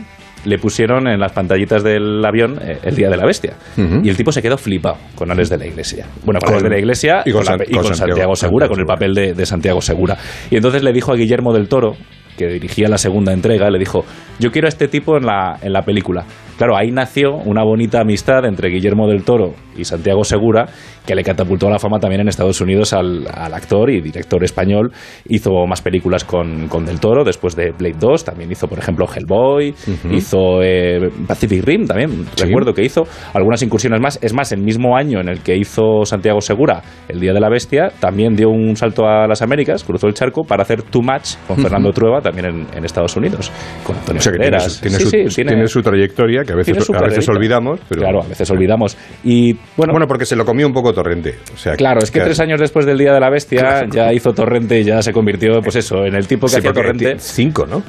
[0.47, 3.53] le pusieron en las pantallitas del avión eh, el Día de la Bestia.
[3.77, 6.05] Y el tipo se quedó flipado con Alex de la Iglesia.
[6.23, 7.95] Bueno, con, Con- Alex de la Iglesia y con la- San- y con con Santiago-
[7.95, 10.17] Santiago Segura, Santiago con el papel de, de Santiago Segura.
[10.49, 11.95] Y entonces le dijo a Guillermo del Toro,
[12.37, 14.05] que dirigía la segunda entrega, le dijo,
[14.39, 16.25] yo quiero a este tipo en la, en la película.
[16.57, 20.65] Claro, ahí nació una bonita amistad entre Guillermo del Toro y Santiago Segura,
[21.05, 24.43] que le catapultó a la fama también en Estados Unidos al, al actor y director
[24.43, 24.91] español.
[25.29, 29.05] Hizo más películas con, con Del Toro, después de Blade 2, también hizo, por ejemplo,
[29.07, 29.75] Hellboy,
[30.11, 32.45] hizo eh, Pacific Rim también, Sí.
[32.45, 33.03] recuerdo que hizo
[33.35, 34.17] algunas incursiones más.
[34.23, 37.49] Es más, el mismo año en el que hizo Santiago Segura El Día de la
[37.49, 41.35] Bestia, también dio un salto a las Américas, cruzó el charco para hacer Too Much
[41.47, 43.51] con Fernando Trueba, también en, en Estados Unidos,
[43.83, 46.53] con Antonio O sea tiene, su, tiene, Sí, su, sí, tiene- tiene su trayectoria que
[46.53, 47.79] a veces, a veces olvidamos.
[47.89, 48.01] Pero...
[48.01, 48.97] Claro, a veces olvidamos.
[49.23, 51.35] Y bueno, Bueno, porque se lo comió un poco Torrente.
[51.53, 54.33] O sea, Claro, es que tres años después del Día de la Bestia ya hizo
[54.33, 57.15] Torrente y ya se convirtió, pues eso, en el tipo que Sí, hacía Torrente.
[57.19, 57.83] Cinco, ¿no?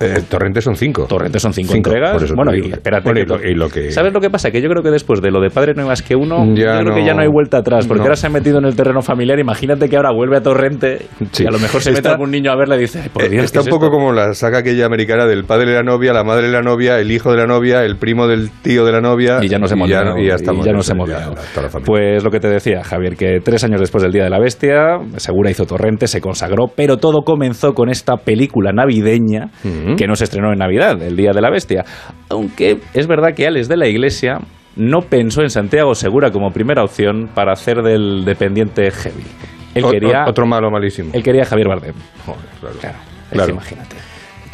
[0.00, 1.06] Eh, Torrente son cinco.
[1.06, 2.12] Torrente son cinco, Cinco, entregas.
[2.12, 3.04] por eso te bueno, y espérate.
[3.04, 4.50] Bueno, y que lo- to- y lo que- ¿Sabes lo que pasa?
[4.50, 6.74] Que yo creo que después de lo de Padre no hay más que uno, Ya
[6.76, 8.04] yo creo que no- ya no hay vuelta atrás, porque no.
[8.04, 9.38] ahora se ha metido en el terreno familiar.
[9.38, 11.44] Imagínate que ahora vuelve a Torrente Sí.
[11.44, 13.28] y a lo mejor se mete algún niño a verla y dice, "Ay, por Eh,
[13.28, 13.96] Dios, Está ¿qué un es poco esto?".
[13.96, 16.98] como la saga aquella americana del padre de la novia, la madre de la novia,
[17.00, 19.38] el hijo de la novia, el primo del tío de la novia.
[19.42, 21.08] Y ya nos hemos liado, y ya nos hemos.
[21.84, 24.98] Pues lo que te decía, Javier, que tres años después del Día de la Bestia,
[25.16, 29.50] Segura hizo Torrente, se consagró, pero todo comenzó con esta película navideña
[29.96, 31.84] que no se estrenó en Navidad, el Día de la Bestia.
[32.28, 34.40] Aunque es verdad que Alex de la Iglesia
[34.74, 39.22] no pensó en Santiago Segura como primera opción para hacer del dependiente heavy.
[39.74, 41.10] Él O- quería, otro malo malísimo.
[41.12, 41.94] él quería a Javier Bardem.
[42.24, 42.76] Joder, claro.
[42.80, 42.96] Claro,
[43.30, 43.52] Claro.
[43.52, 43.96] imagínate.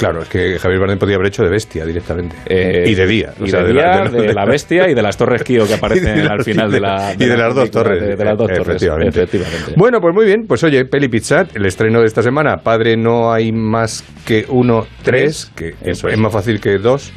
[0.02, 2.36] Claro, es que Javier Bardem podía haber hecho de bestia directamente.
[2.46, 3.32] Eh, y de día.
[3.40, 5.42] Y o sea, de, la- día, de la- de la bestia y de las torres
[5.44, 7.12] Kio que aparecen al final de la.
[7.14, 8.00] y de la las dos torres.
[8.02, 8.82] De, de las dos torres.
[8.82, 9.26] Efectivamente.
[9.76, 10.46] Bueno, pues muy bien.
[10.46, 12.56] Pues oye, Peli Pizza, el estreno de esta semana.
[12.58, 16.18] Padre no hay más que uno, tres, que Eso es, es.
[16.18, 17.12] más fácil que dos,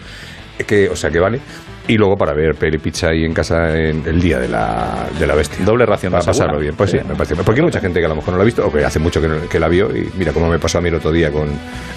[0.68, 1.40] que, o sea que vale.
[1.88, 5.28] Y luego para ver Peli Pizza ahí en casa en el día de la, de
[5.28, 5.64] la bestia.
[5.64, 6.40] Doble ración Para segura.
[6.46, 6.76] pasarlo bien.
[6.76, 7.04] Pues sí, Sí.
[7.08, 7.36] me parece.
[7.36, 8.98] Porque hay mucha gente que a lo mejor no la ha visto, o que hace
[8.98, 9.96] mucho que, no- que la vio.
[9.96, 11.48] Y mira cómo me pasó a mí el otro día con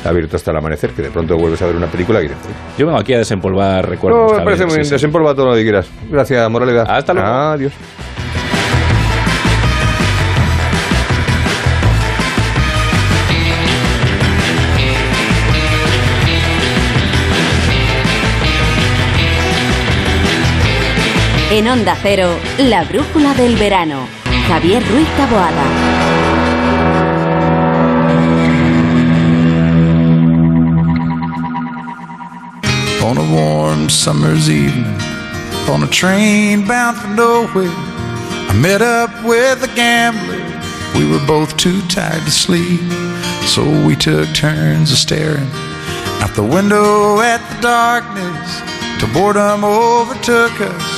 [0.04, 2.28] Abierto hasta el amanecer, que de pronto vuelves a ver una película y
[2.76, 4.32] Yo vengo aquí a desempolvar recuerdos.
[4.32, 4.84] no, me parece muy sí, bien.
[4.86, 4.90] sí.
[4.92, 5.88] Desempolva todo lo que quieras.
[6.10, 6.84] Gracias, Moralidad.
[6.88, 7.28] Hasta luego.
[7.28, 7.72] Adiós.
[21.58, 24.06] En Onda Cero, la brújula del verano.
[24.46, 25.64] Javier Ruiz Taboada.
[33.02, 35.00] on a warm summer's evening
[35.68, 37.74] on a train bound for nowhere.
[38.48, 40.38] I met up with a gambler.
[40.96, 42.88] We were both too tired to sleep,
[43.48, 45.50] so we took turns of staring
[46.22, 48.62] out the window at the darkness
[49.00, 50.97] till boredom overtook us.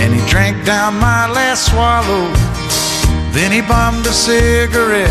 [0.00, 2.30] and he drank down my last swallow.
[3.32, 5.08] Then he bummed a cigarette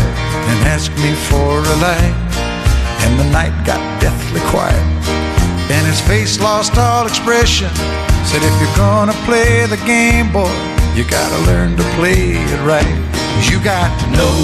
[0.48, 2.24] and asked me for a light.
[3.04, 4.84] and the night got deathly quiet.
[5.70, 7.70] And his face lost all expression.
[8.24, 10.54] Said, if you're gonna play the game, boy,
[10.96, 12.94] you gotta learn to play it right.
[13.50, 14.34] You got to know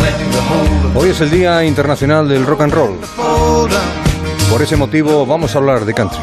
[0.00, 2.98] when to hold Hoy es el Día Internacional del Rock and Roll.
[4.50, 6.18] Por ese motivo vamos a hablar de country.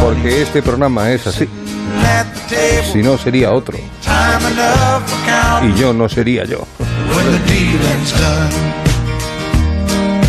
[0.00, 1.46] Porque este programa es así.
[2.92, 3.76] Si no, sería otro.
[5.62, 6.66] Y yo no sería yo.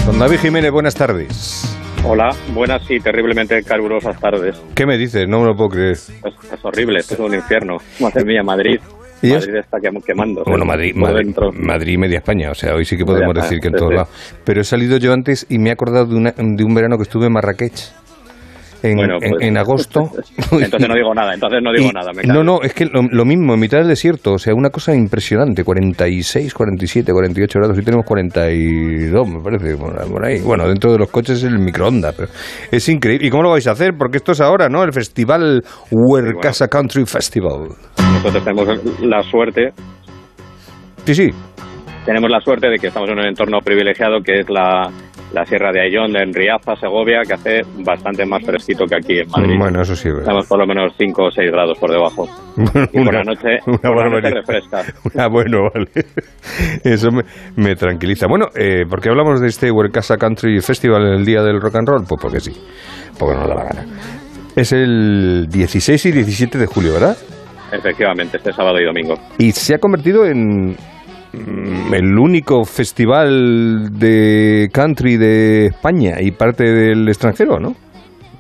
[0.06, 1.78] Don David Jiménez, buenas tardes.
[2.04, 4.56] Hola, buenas y terriblemente calurosas tardes.
[4.76, 5.28] ¿Qué me dices?
[5.28, 5.92] No me lo puedo creer.
[5.92, 6.10] Es,
[6.54, 7.78] es horrible, esto es un infierno.
[8.00, 8.80] Madre mía, Madrid.
[9.22, 10.44] Madrid está quem- quemando.
[10.46, 11.36] Bueno, Madrid, Madrid.
[11.54, 12.52] Madrid y media España.
[12.52, 14.10] O sea, hoy sí que podemos decir que en todos lados.
[14.46, 17.04] Pero he salido yo antes y me he acordado de, una- de un verano que
[17.04, 17.74] estuve en Marrakech.
[18.82, 20.00] En, Bueno, en- pues- en agosto.
[20.52, 22.12] Entonces no digo nada, entonces no digo Y- nada.
[22.16, 24.70] me no, no, es que lo, lo mismo, en mitad del desierto, o sea, una
[24.70, 30.40] cosa impresionante, 46, 47, 48 grados, y tenemos 42, me parece, por ahí.
[30.42, 32.30] Bueno, dentro de los coches el microondas, pero
[32.72, 33.28] es increíble.
[33.28, 33.92] ¿Y cómo lo vais a hacer?
[33.98, 34.84] Porque esto es ahora, ¿no?
[34.84, 35.62] El festival
[35.92, 37.68] Huercasa Country Festival.
[37.98, 39.72] Nosotros tenemos la suerte,
[41.06, 41.30] Sí, sí,
[42.06, 44.90] tenemos la suerte de que estamos en un entorno privilegiado que es la,
[45.34, 49.30] la Sierra de Ayllón, de Enriaza, Segovia, que hace bastante más fresquito que aquí en
[49.30, 49.56] Madrid.
[49.60, 50.24] bueno, eso sí verdad.
[50.24, 52.28] Estamos por lo menos 5 o 6 grados por debajo.
[52.92, 54.84] Y por la noche, una por la noche refresca.
[55.18, 55.88] Ah, bueno, vale.
[56.84, 57.24] Eso me,
[57.56, 58.28] me tranquiliza.
[58.28, 61.76] Bueno, eh, ¿por qué hablamos de este Huercasa Country Festival en el Día del Rock
[61.76, 62.04] and Roll?
[62.08, 62.52] Pues porque sí,
[63.18, 63.86] porque nos da la gana.
[64.56, 67.16] Es el 16 y 17 de julio, ¿verdad?
[67.72, 69.16] Efectivamente, este sábado y domingo.
[69.38, 70.76] Y se ha convertido en
[71.34, 77.74] el único festival de country de España y parte del extranjero, ¿no?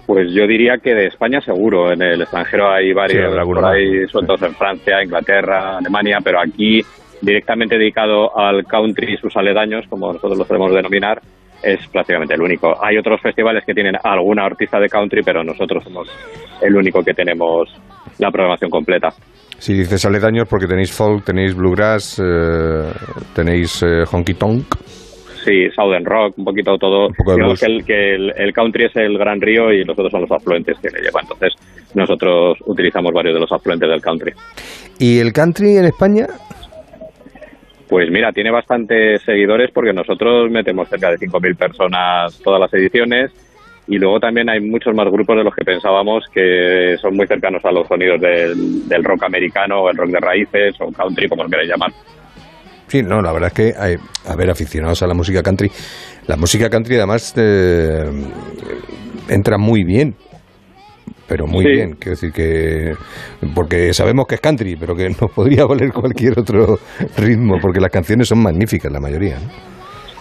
[0.07, 1.91] Pues yo diría que de España seguro.
[1.91, 6.39] En el extranjero hay Sí, varios alguno por ahí sueltos en Francia, Inglaterra, Alemania, pero
[6.41, 6.81] aquí
[7.21, 11.21] directamente dedicado al country y sus aledaños, como nosotros lo solemos denominar,
[11.61, 12.73] es prácticamente el único.
[12.83, 16.07] Hay otros festivales que tienen alguna artista de country, pero nosotros somos
[16.61, 17.69] el único que tenemos
[18.17, 19.09] la programación completa.
[19.59, 22.91] Si dices aledaños porque tenéis folk, tenéis bluegrass, eh,
[23.35, 24.75] tenéis eh, honky tonk.
[25.43, 27.09] Sí, Southern Rock, un poquito todo.
[27.09, 29.97] poco de Digamos que, el, que el, el country es el gran río y los
[29.97, 31.23] otros son los afluentes que le llevan.
[31.23, 31.53] Entonces,
[31.93, 34.31] nosotros utilizamos varios de los afluentes del country.
[34.97, 36.27] ¿Y el country en España?
[37.89, 43.31] Pues mira, tiene bastantes seguidores porque nosotros metemos cerca de 5.000 personas todas las ediciones
[43.89, 47.63] y luego también hay muchos más grupos de los que pensábamos que son muy cercanos
[47.65, 51.43] a los sonidos del, del rock americano o el rock de raíces o country, como
[51.43, 51.91] lo queráis llamar.
[52.87, 53.95] Sí, no, la verdad es que, hay,
[54.27, 55.69] a ver, aficionados a la música country,
[56.27, 58.03] la música country además eh,
[59.29, 60.15] entra muy bien,
[61.27, 61.71] pero muy Sí.
[61.71, 62.93] bien, quiero decir que,
[63.53, 66.77] porque sabemos que es country, pero que nos podría valer cualquier otro
[67.17, 69.49] ritmo, porque las canciones son magníficas, la mayoría, ¿no?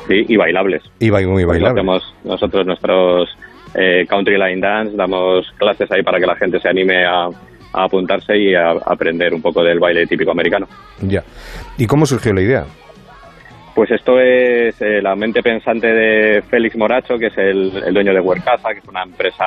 [0.07, 0.83] Sí, y bailables.
[1.01, 1.81] Y muy Pues bailable.
[1.81, 3.29] hacemos nosotros nuestros
[3.75, 7.85] eh, country line dance, damos clases ahí para que la gente se anime a, a
[7.85, 10.67] apuntarse y a, a aprender un poco del baile típico americano.
[11.03, 11.23] Ya.
[11.77, 12.65] ¿Y cómo surgió la idea?
[13.75, 18.13] Pues esto es eh, la mente pensante de Félix Moracho, que es el, el dueño
[18.13, 19.45] de Huercaza, que es una empresa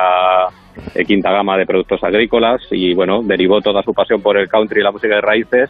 [0.95, 4.79] de quinta gama de productos agrícolas y bueno, derivó toda su pasión por el country
[4.79, 5.69] y la música de raíces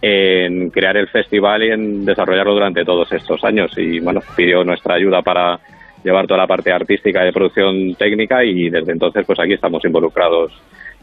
[0.00, 4.96] en crear el festival y en desarrollarlo durante todos estos años y bueno, pidió nuestra
[4.96, 5.60] ayuda para
[6.04, 9.84] llevar toda la parte artística y de producción técnica y desde entonces pues aquí estamos
[9.84, 10.52] involucrados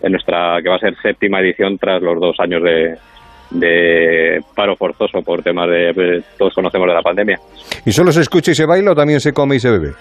[0.01, 2.95] en nuestra que va a ser séptima edición tras los dos años de,
[3.51, 7.37] de paro forzoso por temas de pues, todos conocemos de la pandemia.
[7.85, 9.91] ¿Y solo se escucha y se baila o también se come y se bebe?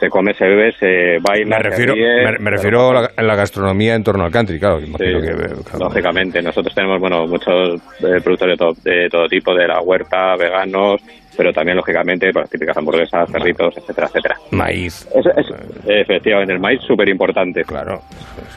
[0.00, 3.10] Se come, se bebe, se baila, Me refiero, se ríe, me, me refiero a la,
[3.16, 4.78] a la gastronomía en torno al country, claro.
[4.80, 5.86] imagino Sí, que, claro.
[5.86, 6.40] lógicamente.
[6.40, 11.00] Nosotros tenemos bueno muchos eh, productores de todo, de todo tipo, de la huerta, veganos,
[11.38, 14.34] pero también, lógicamente, pues, típicas hamburguesas, cerritos, etcétera, etcétera.
[14.50, 15.08] Maíz.
[15.14, 15.54] Es- es-
[15.86, 17.62] efectivamente, el maíz súper importante.
[17.62, 18.00] Claro.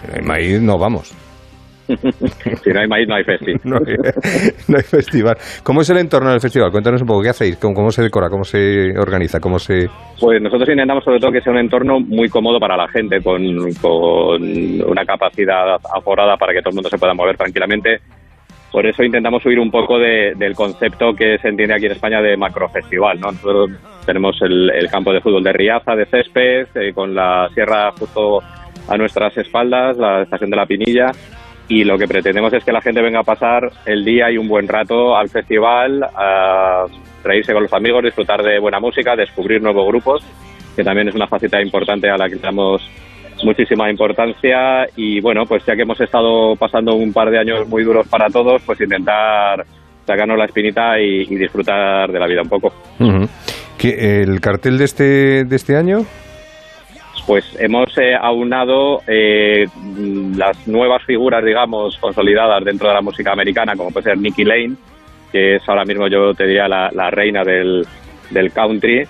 [0.02, 1.13] Si no hay maíz, no vamos.
[2.63, 3.54] si no hay maíz, no hay festi.
[3.63, 3.96] No hay,
[4.67, 5.38] no hay festival.
[5.63, 6.72] ¿Cómo es el entorno del festival?
[6.72, 7.58] Cuéntanos un poco, ¿qué hacéis?
[7.58, 8.30] ¿Cómo, cómo se decora?
[8.30, 9.39] ¿Cómo se organiza?
[9.39, 9.88] ¿Cómo se...?
[10.20, 13.41] Pues nosotros intentamos sobre todo que sea un entorno muy cómodo para la gente, con,
[13.82, 14.41] con
[14.89, 18.00] una capacidad aforada para que todo el mundo se pueda mover tranquilamente.
[18.72, 22.22] Por eso intentamos subir un poco de- del concepto que se entiende aquí en España
[22.22, 23.20] de macrofestival.
[23.20, 23.32] ¿no?
[23.32, 23.72] Nosotros
[24.06, 28.40] tenemos el, campo de fútbol de Riaza, de césped, eh, con la sierra justo
[28.88, 31.12] a nuestras espaldas, la estación de la Pinilla,
[31.68, 34.48] y lo que pretendemos es que la gente venga a pasar el día y un
[34.48, 36.86] buen rato al festival, a
[37.24, 40.26] reírse con los amigos, disfrutar de buena música, descubrir nuevos grupos,
[40.76, 42.82] que también es una faceta importante a la que damos
[43.43, 47.84] muchísima importancia y bueno, pues ya que hemos estado pasando un par de años muy
[47.84, 49.65] duros para todos, pues intentar
[50.06, 52.73] sacarnos la espinita y, y disfrutar de la vida un poco.
[52.99, 53.27] Ujú.
[53.77, 56.06] ¿Qué, ¿El cartel de este, de este año?
[57.27, 59.67] Pues hemos eh, aunado eh,
[60.36, 64.75] las nuevas figuras, digamos, consolidadas dentro de la música americana, como puede ser Nicky Lane,
[65.32, 67.85] que es ahora mismo yo te diría la, la reina del,
[68.31, 69.04] del country,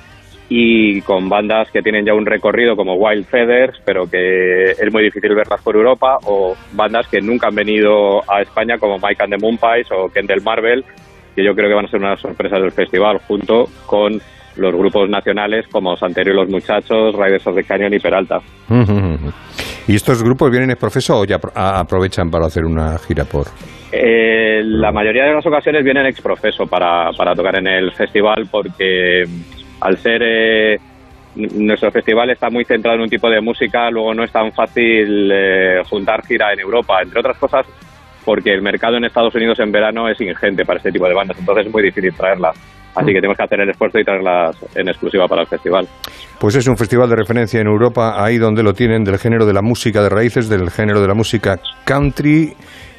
[0.54, 5.02] y con bandas que tienen ya un recorrido como Wild Feathers, pero que es muy
[5.02, 9.34] difícil verlas por Europa, o bandas que nunca han venido a España como Mike and
[9.34, 10.84] the Moonpies o Kendall Marvel,
[11.34, 14.20] que yo creo que van a ser una sorpresa del festival, junto con
[14.58, 18.42] los grupos nacionales como Santerio y los Muchachos, Riders of the Canyon y Peralta.
[19.88, 23.48] ¿Y estos grupos vienen exprofeso o ya aprovechan para hacer una gira por...?
[23.94, 28.48] Eh, la mayoría de las ocasiones vienen ex profeso para, para tocar en el festival
[28.50, 29.26] porque
[29.82, 30.78] al ser eh,
[31.36, 35.32] nuestro festival está muy centrado en un tipo de música, luego no es tan fácil
[35.32, 37.66] eh, juntar gira en Europa, entre otras cosas
[38.26, 41.38] porque el mercado en Estados Unidos en verano es ingente para este tipo de bandas,
[41.40, 42.56] entonces es muy difícil traerlas.
[42.94, 45.88] Así que tenemos que hacer el esfuerzo y traerlas en exclusiva para el festival.
[46.40, 49.54] Pues es un festival de referencia en Europa, ahí donde lo tienen, del género de
[49.54, 52.54] la música de raíces, del género de la música country,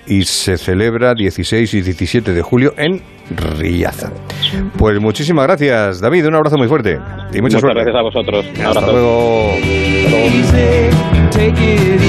[0.06, 3.00] y se celebra 16 y 17 de julio en
[3.58, 4.10] Riaza.
[4.76, 6.98] Pues muchísimas gracias, David, un abrazo muy fuerte
[7.32, 7.82] y mucha Muchas suerte.
[7.82, 8.46] gracias a vosotros.
[8.46, 8.92] Un Hasta abrazo.
[8.92, 9.52] luego.
[11.30, 12.02] Take it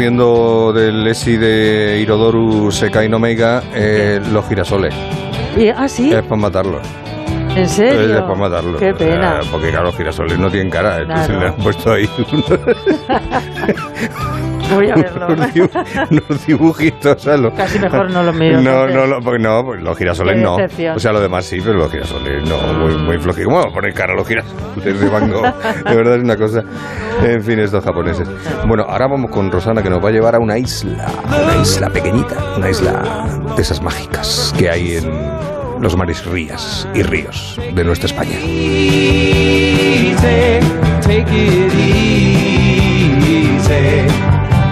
[0.00, 4.94] viendo del ESI de Irodoru Sekai Omega eh, los girasoles.
[5.56, 6.80] Y- ah, sí, Es para matarlos.
[7.50, 8.22] en Es serio.
[8.22, 8.80] para matarlos.
[8.80, 9.40] Qué pena.
[9.42, 11.00] Eh, porque claro, los girasoles no tienen cara.
[11.02, 11.40] Entonces Claro.
[11.42, 12.08] le han puesto ahí
[14.74, 15.26] Voy a verlo.
[15.28, 17.22] unos, dibu- unos dibujitos.
[17.22, 17.40] ¿sabes?
[17.40, 20.42] Lo- Casi mejor no lo miro, No, no, lo- porque no, pues los girasoles Qué
[20.42, 20.56] no.
[20.94, 22.56] O sea, lo demás sí, pero los girasoles no.
[22.74, 23.46] Muy, muy flojitos.
[23.52, 25.54] ¿Cómo a poner cara a los girasoles de Van Gogh?
[25.84, 26.62] De verdad es una cosa.
[27.22, 28.28] En fin, estos japoneses.
[28.66, 31.06] Bueno, ahora vamos con Rosana que nos va a llevar a una isla.
[31.26, 32.36] Una isla pequeñita.
[32.56, 35.10] Una isla de esas mágicas que hay en
[35.80, 38.36] los mares rías y ríos de nuestra España.
[38.42, 40.14] Easy,
[41.02, 41.72] take it
[43.24, 44.29] easy.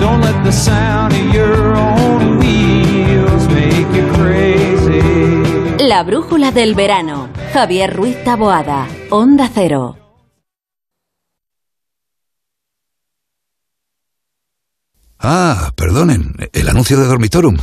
[0.09, 5.85] Don't let the sound of your own wheels make you crazy.
[5.87, 7.29] La brújula del verano.
[7.53, 8.87] Javier Ruiz Taboada.
[9.11, 9.99] Onda Cero.
[15.19, 17.59] Ah, perdonen, el anuncio de Dormitorum.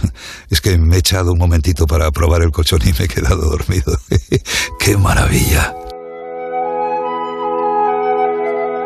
[0.52, 3.50] Es que me he echado un momentito para probar el colchón y me he quedado
[3.50, 3.98] dormido.
[4.80, 5.74] ¡Qué maravilla!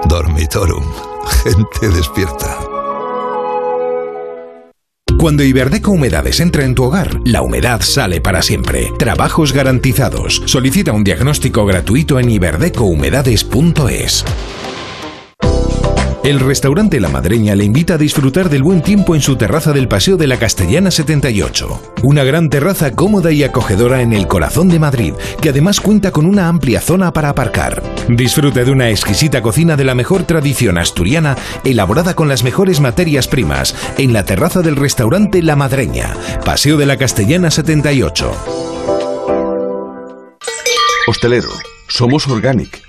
[0.08, 0.86] Dormitorum,
[1.44, 2.79] gente despierta.
[5.20, 8.94] Cuando Iberdeco Humedades entra en tu hogar, la humedad sale para siempre.
[8.98, 10.42] Trabajos garantizados.
[10.46, 14.24] Solicita un diagnóstico gratuito en iberdecohumedades.es.
[16.24, 19.88] El restaurante La Madreña le invita a disfrutar del buen tiempo en su terraza del
[19.88, 21.94] Paseo de la Castellana 78.
[22.04, 26.26] Una gran terraza cómoda y acogedora en el corazón de Madrid, que además cuenta con
[26.26, 27.82] una amplia zona para aparcar.
[28.10, 33.30] Disfrute de una exquisita cocina de la mejor tradición asturiana, elaborada con las mejores materias
[33.30, 36.14] primas, en la terraza del restaurante La Madreña,
[36.44, 38.32] Paseo de la Castellana 78.
[41.08, 41.50] Hostelero,
[41.88, 42.89] somos Organic,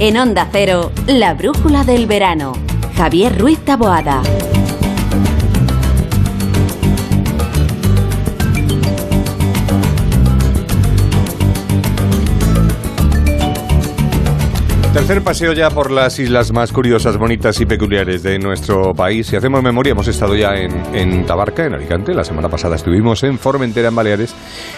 [0.00, 2.52] En Onda Cero, la brújula del verano.
[2.96, 4.22] Javier Ruiz Taboada.
[14.98, 19.28] Tercer paseo ya por las islas más curiosas, bonitas y peculiares de nuestro país.
[19.28, 22.12] Si hacemos memoria, hemos estado ya en, en Tabarca, en Alicante.
[22.12, 24.34] La semana pasada estuvimos en Formentera, en Baleares.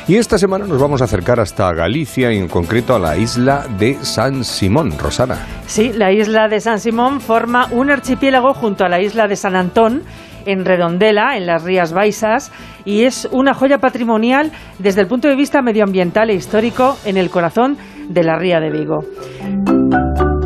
[0.06, 3.66] Y esta semana nos vamos a acercar hasta Galicia y en concreto a la isla
[3.78, 4.92] de San Simón.
[4.98, 5.38] Rosana.
[5.66, 9.56] Sí, la isla de San Simón forma un archipiélago junto a la isla de San
[9.56, 10.02] Antón
[10.44, 12.52] en Redondela, en las Rías Baixas,
[12.84, 17.30] y es una joya patrimonial desde el punto de vista medioambiental e histórico en el
[17.30, 17.78] corazón
[18.10, 18.98] de la Ría de Vigo.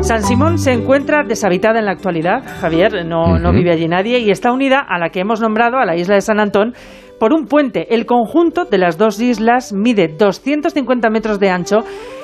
[0.05, 4.29] San Simón se encuentra deshabitada en la actualidad, Javier, no, no vive allí nadie, y
[4.29, 6.75] está unida a la que hemos nombrado, a la isla de San Antón,
[7.19, 7.87] por un puente.
[7.89, 11.77] El conjunto de las dos islas mide 250 metros de ancho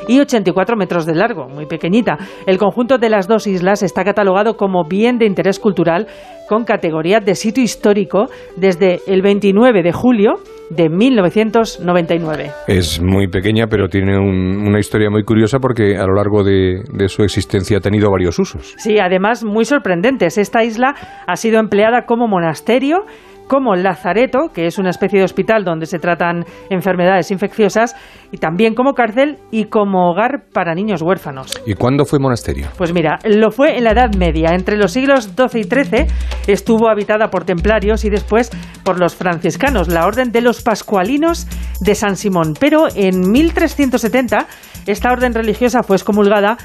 [0.08, 2.20] y 84 metros de largo, muy pequeñita.
[2.46, 6.06] El conjunto de las dos islas está catalogado como bien de interés cultural
[6.48, 8.28] con categoría de sitio histórico
[8.58, 10.34] desde el 29 de julio
[10.76, 12.52] de 1999.
[12.68, 16.82] Es muy pequeña, pero tiene un- una historia muy curiosa porque a lo largo de,
[16.92, 18.74] de su existencia ha tenido varios usos.
[18.78, 20.38] Sí, además muy sorprendentes.
[20.38, 20.96] Esta isla
[21.28, 23.06] ha sido empleada como monasterio,
[23.48, 27.96] como lazareto, que es una especie de hospital donde se tratan enfermedades infecciosas,
[28.32, 31.52] y también como cárcel y como hogar para niños huérfanos.
[31.66, 32.68] ¿Y cuándo fue monasterio?
[32.78, 34.52] Pues mira, lo fue en la Edad Media.
[34.54, 36.08] Entre los siglos XII y XIII
[36.48, 38.50] estuvo habitada por templarios y después
[38.84, 41.48] por los franciscanos, la orden de los pascualinos
[41.82, 42.54] de San Simón.
[42.60, 44.48] Pero en 1370
[44.88, 46.58] esta orden religiosa fue excomulgada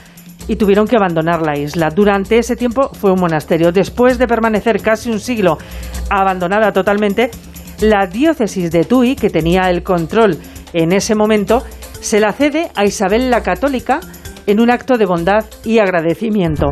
[0.49, 1.91] y tuvieron que abandonar la isla.
[1.91, 3.73] Durante ese tiempo fue un monasterio.
[3.73, 5.59] Después de permanecer casi un siglo
[6.11, 7.31] abandonada totalmente,
[7.81, 10.39] la diócesis de Tui, que tenía el control
[10.73, 11.63] en ese momento,
[12.01, 14.01] se la cede a Isabel la Católica
[14.47, 16.69] en un acto de bondad y agradecimiento.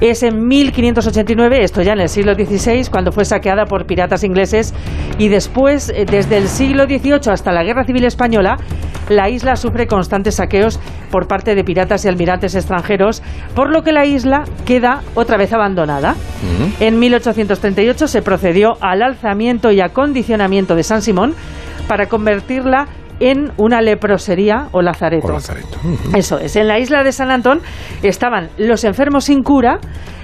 [0.00, 4.74] Es en 1589, esto ya en el siglo XVI, cuando fue saqueada por piratas ingleses
[5.18, 8.58] y después, eh, desde el siglo XVIII hasta la Guerra Civil Española,
[9.08, 10.78] la isla sufre constantes saqueos
[11.10, 13.22] por parte de piratas y almirantes extranjeros,
[13.54, 16.14] por lo que la isla queda otra vez abandonada.
[16.78, 21.34] En 1838 se procedió al alzamiento y acondicionamiento de San Simón
[21.88, 22.86] para convertirla
[23.20, 25.36] en una leprosería o lazareto.
[26.14, 26.56] Eso es.
[26.56, 27.60] En la isla de San Antón
[28.02, 29.78] estaban los enfermos sin cura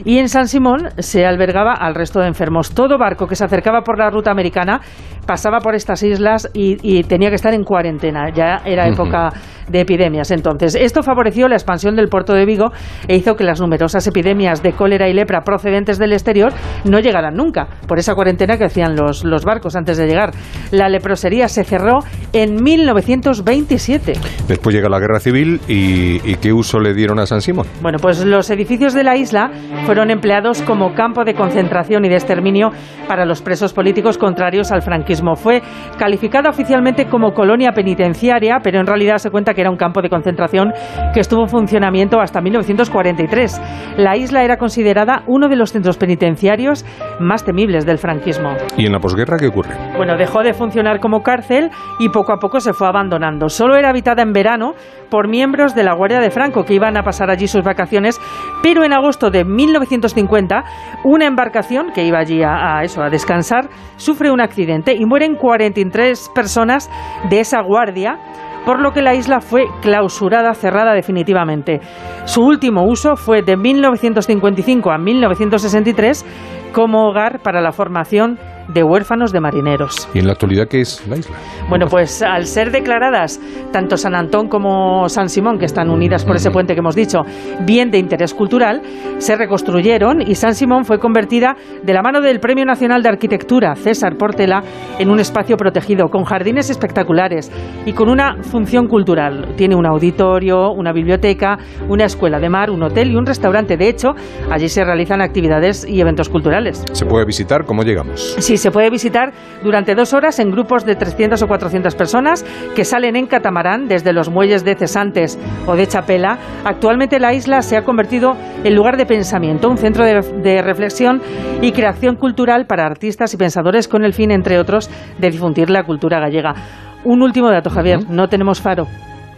[0.05, 2.75] y en San Simón se albergaba al resto de enfermos.
[2.75, 4.81] Todo barco que se acercaba por la ruta americana
[5.27, 8.31] pasaba por estas islas y, y tenía que estar en cuarentena.
[8.31, 9.31] Ya era época
[9.69, 10.75] de epidemias entonces.
[10.75, 12.73] Esto favoreció la expansión del puerto de Vigo
[13.09, 16.53] e hizo que las numerosas epidemias de cólera y lepra procedentes del exterior
[16.85, 20.33] no llegaran nunca por esa cuarentena que hacían los, los barcos antes de llegar.
[20.71, 22.01] La leprosería se cerró
[22.33, 24.13] en 1927.
[24.49, 27.67] Después llega la guerra civil y, y ¿qué uso le dieron a San Simón?
[27.81, 29.51] Bueno, pues los edificios de la isla
[29.87, 32.71] fueron empleados como campo de concentración y de exterminio
[33.09, 35.37] para los presos políticos contrarios al franquismo.
[35.37, 35.63] Fue
[35.99, 40.11] calificada oficialmente como colonia penitenciaria, pero en realidad se cuenta que era un campo de
[40.11, 40.73] concentración
[41.13, 43.61] que estuvo en funcionamiento hasta 1943.
[43.97, 46.85] La isla era considerada uno de los centros penitenciarios
[47.21, 48.55] más temibles del franquismo.
[48.77, 49.75] ¿Y en la posguerra qué ocurre?
[49.97, 53.49] Bueno, dejó de funcionar como cárcel y poco a poco se fue abandonando.
[53.49, 54.75] Solo era habitada en verano
[55.11, 58.21] por miembros de la Guardia de Franco que iban a pasar allí sus vacaciones,
[58.63, 60.65] pero en agosto de 1950
[61.05, 65.37] una embarcación que iba allí a, a eso, a descansar, sufre un accidente y mueren
[65.37, 66.91] 43 personas
[67.31, 68.19] de esa guardia
[68.65, 71.81] por lo que la isla fue clausurada, cerrada definitivamente.
[72.25, 76.25] Su último uso fue de 1955 a 1963
[76.73, 78.39] como hogar para la formación
[78.69, 80.09] de huérfanos de marineros.
[80.15, 81.37] ¿Y en la actualidad qué es la isla?
[81.69, 83.41] Bueno, pues al ser declaradas
[83.73, 87.23] tanto San Antón como San Simón, que están unidas por ese puente que hemos dicho,
[87.65, 88.83] bien de interés cultural,
[89.19, 93.75] se reconstruyeron y San Simón fue convertida de la mano del Premio Nacional de Arquitectura
[93.75, 94.63] César Portela
[94.99, 97.51] en un espacio protegido con jardines espectaculares
[97.87, 99.55] y con una función cultural.
[99.57, 101.59] Tiene un auditorio, una biblioteca,
[101.89, 103.77] una escuela de mar, un hotel y un restaurante.
[103.77, 104.15] De hecho,
[104.51, 106.85] allí se realizan actividades y eventos culturales.
[106.93, 107.65] ¿Se puede visitar?
[107.65, 108.37] ¿Cómo llegamos?
[108.55, 109.33] Sí, se puede visitar
[109.65, 112.45] durante dos horas en grupos de 300 o 400 personas
[112.77, 116.39] que salen en catamarán desde los muelles de Cesantes o de Chapela.
[116.65, 121.21] Actualmente la isla se ha convertido en lugar de pensamiento, un centro de, de reflexión
[121.63, 124.89] y creación cultural para artistas y pensadores con el fin, entre otros,
[125.19, 126.55] de difundir la cultura gallega.
[127.03, 128.87] Un último dato, Javier, no tenemos faro.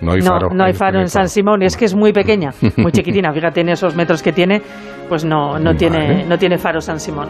[0.03, 0.51] No hay faro.
[0.53, 3.33] No, hay faro en San Simón, es que es muy pequeña, muy chiquitina.
[3.33, 4.61] Fíjate en esos metros que tiene,
[5.09, 7.29] pues no, no, tiene, no tiene faro San Simón.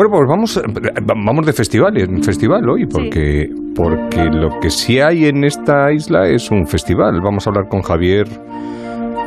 [0.00, 0.62] Bueno, pues vamos,
[1.14, 6.26] vamos de festival, en festival hoy, porque, porque lo que sí hay en esta isla
[6.26, 7.20] es un festival.
[7.22, 8.26] Vamos a hablar con Javier.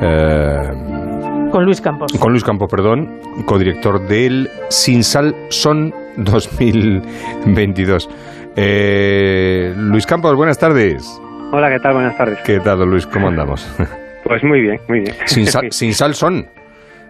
[0.02, 2.12] eh, Con Luis Campos.
[2.20, 8.10] con Luis Campos, perdón, codirector del Sin Sal Son 2022.
[8.56, 11.22] Eh, Luis Campos, buenas tardes.
[11.52, 11.94] Hola, ¿qué tal?
[11.94, 12.40] Buenas tardes.
[12.44, 13.06] ¿Qué tal, Luis?
[13.06, 13.64] ¿Cómo andamos?
[14.24, 15.16] Pues muy bien, muy bien.
[15.26, 16.48] Sin sal, sin sal son.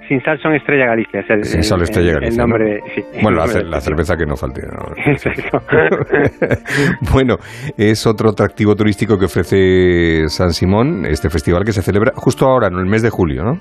[0.08, 1.22] Sin sal son Estrella Galicia.
[1.22, 2.58] Es el, Sin sal el- Estrella el- Galicia, El ¿no?
[2.58, 3.04] nombre, sí.
[3.22, 4.62] Bueno, la, El ce- nombre la cerveza que no falte.
[4.68, 4.96] ¿no?
[5.12, 5.62] Exacto.
[7.14, 7.38] bueno,
[7.78, 12.68] es otro atractivo turístico que ofrece San Simón, este festival que se celebra justo ahora,
[12.68, 13.60] en el mes de julio, ¿no?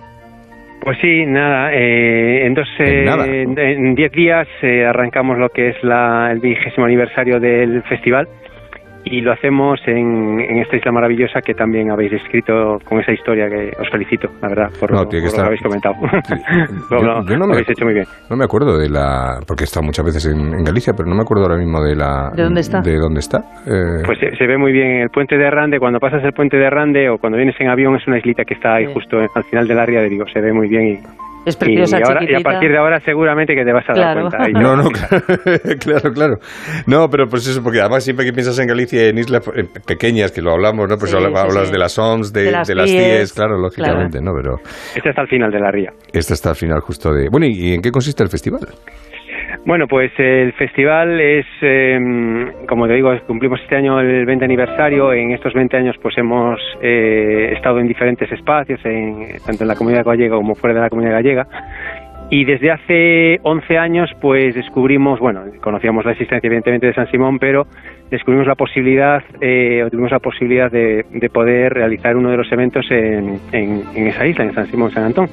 [0.80, 1.72] Pues sí, nada.
[1.72, 3.24] Eh, en dos, En nada.
[3.26, 8.26] eh, en diez días eh, arrancamos lo que es la, el vigésimo aniversario del festival
[9.04, 13.48] y lo hacemos en, en esta isla maravillosa que también habéis escrito con esa historia
[13.48, 15.92] que os felicito, la verdad, por, No, lo- tiene que por lo estar- que habéis
[15.92, 15.94] comentado.
[16.90, 18.06] Yo- lo- yo no lo me- habéis hecho muy bien.
[18.30, 19.40] No me acuerdo de la...
[19.46, 21.96] porque he estado muchas veces en, en Galicia, pero no me acuerdo ahora mismo de
[21.96, 22.30] la...
[22.34, 22.80] ¿De dónde está?
[22.80, 23.38] De dónde está.
[23.66, 25.78] Eh, Pues se, se ve muy bien en el puente de Rande.
[25.78, 28.54] Cuando pasas el puente de Rande o cuando vienes en avión, es una islita que
[28.54, 30.24] está ahí justo al final del área de Vigo.
[30.32, 30.98] Se ve muy bien y.
[31.44, 34.14] Es preciosa, y, ahora- y a partir de ahora, seguramente que te vas a dar
[34.14, 34.28] Claro.
[34.28, 34.38] cuenta.
[34.44, 34.84] Ahí No, no,
[35.80, 36.34] claro, claro.
[36.86, 40.30] No, pero pues eso, porque además siempre que piensas en Galicia, en islas eh, pequeñas,
[40.30, 40.96] que lo hablamos, ¿no?
[40.96, 41.72] Pues Sí, habla- sí, hablas sí.
[41.72, 44.32] de las OMS, de, De las de las claro, lógicamente, ¿no?
[44.40, 44.56] Pero
[44.94, 45.90] Este está al final de la ría.
[46.12, 47.28] esta está al final justo de...
[47.28, 48.60] Bueno, ¿y en qué consiste el festival?
[49.64, 51.96] Bueno, pues el festival es, eh,
[52.68, 55.12] como te digo, cumplimos este año el 20 aniversario.
[55.12, 59.76] En estos 20 años, pues hemos eh, estado en diferentes espacios, en, tanto en la
[59.76, 61.46] comunidad gallega como fuera de la comunidad gallega.
[62.34, 67.38] Y desde hace 11 años, pues descubrimos, bueno, conocíamos la existencia evidentemente de San Simón,
[67.38, 67.66] pero
[68.10, 72.50] descubrimos la posibilidad, eh, o tuvimos la posibilidad de, de poder realizar uno de los
[72.50, 75.28] eventos en, en- en esa isla, en San Simón, San Antón.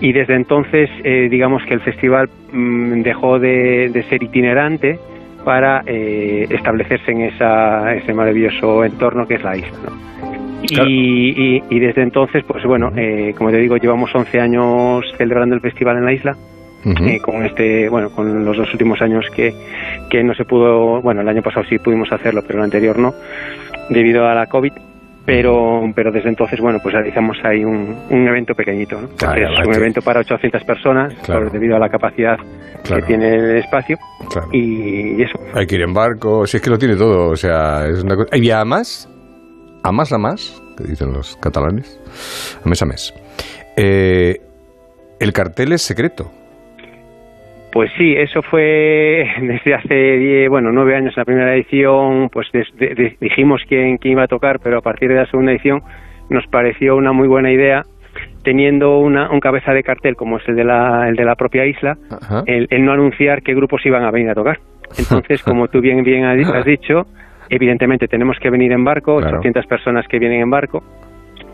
[0.00, 4.96] Y desde entonces, eh, digamos que el festival mm, dejó de, de ser itinerante
[5.44, 9.76] para eh, establecerse en esa, ese maravilloso entorno que es la isla.
[9.90, 10.27] ¿no?
[10.62, 15.54] Y, y- y desde entonces, pues bueno, eh, como te digo, llevamos 11 años celebrando
[15.54, 16.36] el festival en la isla.
[16.84, 19.52] eh, con este bueno con los dos últimos años que,
[20.08, 23.12] que no se pudo bueno el año pasado sí pudimos hacerlo pero el anterior no
[23.90, 24.72] debido a la covid
[25.26, 29.08] pero pero desde entonces bueno pues realizamos ahí un, un evento pequeñito ¿no?
[29.16, 31.42] Claro, es un evento para 800 personas Claro.
[31.42, 32.38] por- debido a la capacidad
[32.84, 33.02] Claro.
[33.02, 33.98] que tiene el espacio
[34.30, 34.48] Claro.
[34.52, 37.86] y eso Hay que ir en barco, si es que lo tiene todo, o sea,
[37.88, 38.36] es una cosa...
[38.36, 39.10] Y además,
[39.88, 41.98] a más a más, que dicen los catalanes,
[42.64, 43.14] a mes a mes,
[43.76, 44.36] eh,
[45.20, 46.30] el cartel es secreto.
[47.72, 52.64] Pues sí, eso fue desde hace die- bueno nueve años la primera edición, pues de-
[52.78, 55.82] de- dijimos quién, quién iba a tocar, pero a partir de la segunda edición
[56.30, 57.82] nos pareció una muy buena idea,
[58.42, 61.66] teniendo una, un cabeza de cartel como es el de la, el de la propia
[61.66, 61.96] isla,
[62.46, 64.58] el, el no anunciar qué grupos iban a venir a tocar.
[64.98, 67.06] Entonces, como tú bien, bien has dicho,
[67.50, 69.38] evidentemente tenemos que venir en barco, Claro.
[69.38, 70.82] 800 personas que vienen en barco,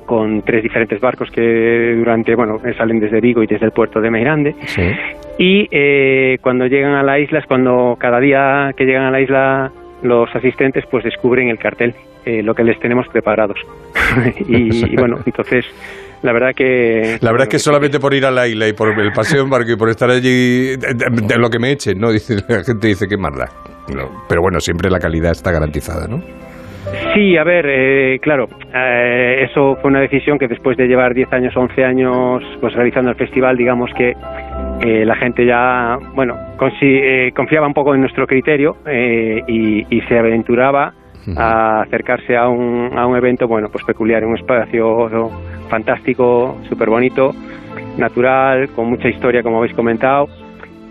[0.06, 4.10] con tres diferentes barcos que durante, bueno, salen desde Vigo y desde el puerto de
[4.10, 4.54] Meirande.
[5.38, 9.20] Y eh, cuando llegan a la isla es cuando cada día que llegan a la
[9.20, 9.72] isla
[10.02, 11.94] los asistentes pues descubren el cartel
[12.26, 13.56] eh, lo que les tenemos preparados.
[14.48, 15.64] y, y bueno, entonces
[16.22, 17.16] la verdad que...
[17.22, 19.50] La verdad es que solamente por ir a la isla y por el paseo en
[19.50, 22.10] barco y por estar allí, de, de- de lo que me echen, ¿no?
[22.12, 23.46] Dice, la gente dice que más da.
[23.46, 23.73] No,
[24.28, 26.22] pero bueno, siempre la calidad está garantizada, ¿no?
[27.14, 31.32] Sí, a ver, eh, claro, eh, eso fue una decisión que después de llevar 10
[31.32, 34.14] años, 11 años pues realizando el festival, digamos que
[34.80, 36.34] eh, la gente ya, bueno,
[36.82, 40.92] eh, confiaba un poco en nuestro criterio eh, y, y se aventuraba
[41.38, 45.30] a acercarse a un, a un evento, bueno, pues peculiar, un espacio
[45.70, 47.30] fantástico, súper bonito,
[47.96, 50.26] natural, con mucha historia, como habéis comentado,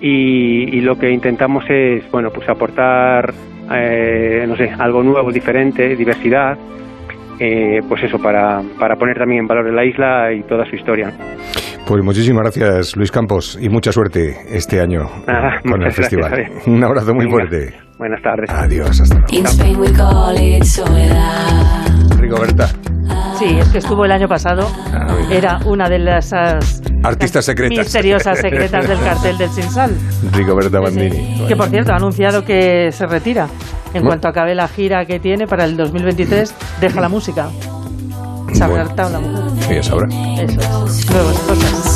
[0.06, 3.34] y, y lo que intentamos es, bueno, pues aportar,
[3.74, 6.58] eh, no sé, algo nuevo, diferente, diversidad,
[7.40, 11.10] eh, pues eso, para, para poner también en valor la isla y toda su historia.
[11.88, 16.46] Pues muchísimas gracias, Luis Campos, y mucha suerte este año Nada, con el gracias, festival.
[16.68, 17.38] Un abrazo muy Venga.
[17.38, 17.74] fuerte.
[17.98, 18.50] Buenas tardes.
[18.50, 19.28] Adiós, hasta luego.
[19.38, 22.20] In Spain we call it soledad.
[22.20, 22.68] Rigoberta,
[23.40, 24.68] Sí, es que estuvo el año pasado.
[25.32, 26.32] Era una de las
[27.04, 27.78] artistas secretas.
[27.86, 29.96] misteriosas secretas del cartel del Sinsal.
[30.32, 31.46] Rigoberta Bandini.
[31.48, 33.48] Que por cierto ha anunciado que se retira.
[33.88, 34.08] En Bueno.
[34.08, 37.48] cuanto acabe la gira que tiene para el 2023, deja la música.
[38.54, 38.86] Se ha Bueno.
[38.96, 39.72] la mujer.
[39.72, 40.08] Ella sabrá.
[40.42, 41.10] Eso es.
[41.12, 41.93] Nuevas cosas.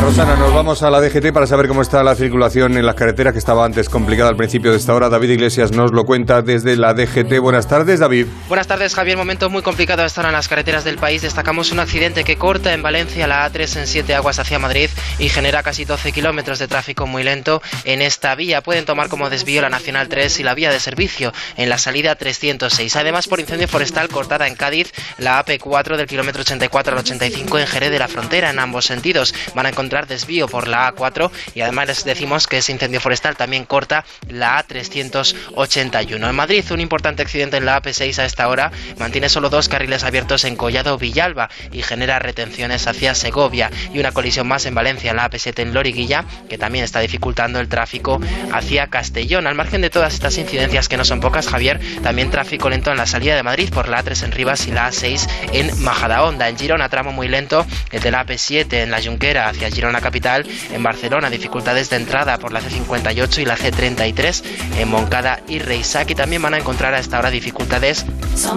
[0.00, 0.36] Rosana.
[0.36, 3.38] Nos vamos a la DGT para saber cómo está la circulación en las carreteras, que
[3.38, 5.08] estaba antes complicada al principio de esta hora.
[5.08, 7.38] David Iglesias nos lo cuenta desde la DGT.
[7.38, 8.26] Buenas tardes, David.
[8.48, 9.16] Buenas tardes, Javier.
[9.16, 11.22] Momento muy complicado a esta hora en las carreteras del país.
[11.22, 14.90] Destacamos un accidente que corta en Valencia la A3 en Siete Aguas hacia Madrid
[15.20, 18.62] y genera casi 12 kilómetros de tráfico muy lento en esta vía.
[18.62, 22.16] Pueden tomar como desvío la Nacional 3 y la vía de servicio en la salida
[22.16, 22.96] 306.
[22.96, 27.66] Además, por incendio forestal cortada en Cádiz la AP4 del kilómetro 84 al 85 en
[27.66, 29.34] Jerez de la Frontera en ambos sentidos.
[29.54, 33.36] Van a encontrar desvío por la A4 y además les decimos que ese incendio forestal
[33.36, 36.28] también corta la A381.
[36.28, 40.04] En Madrid, un importante accidente en la AP6 a esta hora mantiene solo dos carriles
[40.04, 45.10] abiertos en Collado Villalba y genera retenciones hacia Segovia y una colisión más en Valencia
[45.10, 48.20] en la AP7 en Loriguilla que también está dificultando el tráfico
[48.52, 49.46] hacia Castellón.
[49.46, 52.96] Al margen de todas estas incidencias que no son pocas, Javier, también tráfico lento en
[52.96, 56.48] la salida de Madrid por la A3 en Rivas y la A6 en Majadahonda.
[56.48, 60.46] En Girona, tramo muy lento, el de la AP7 en la Junquera hacia Girona capital.
[60.72, 64.42] En Barcelona, dificultades de entrada por la C58 y la G33
[64.78, 66.08] en Moncada y Reisac.
[66.10, 68.06] Y también van a encontrar a esta hora dificultades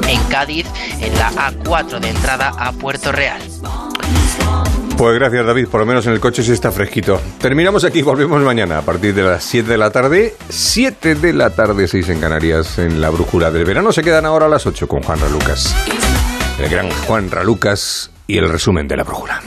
[0.07, 0.65] en Cádiz,
[1.01, 3.41] en la A4 de entrada a Puerto Real.
[4.97, 5.67] Pues gracias, David.
[5.67, 7.21] Por lo menos en el coche sí está fresquito.
[7.39, 10.35] Terminamos aquí, volvemos mañana a partir de las 7 de la tarde.
[10.49, 13.91] 7 de la tarde, 6 en Canarias, en la brújula del verano.
[13.91, 15.75] Se quedan ahora a las 8 con Juan Ralucas.
[16.59, 19.41] El gran Juan Ralucas y el resumen de la brújula.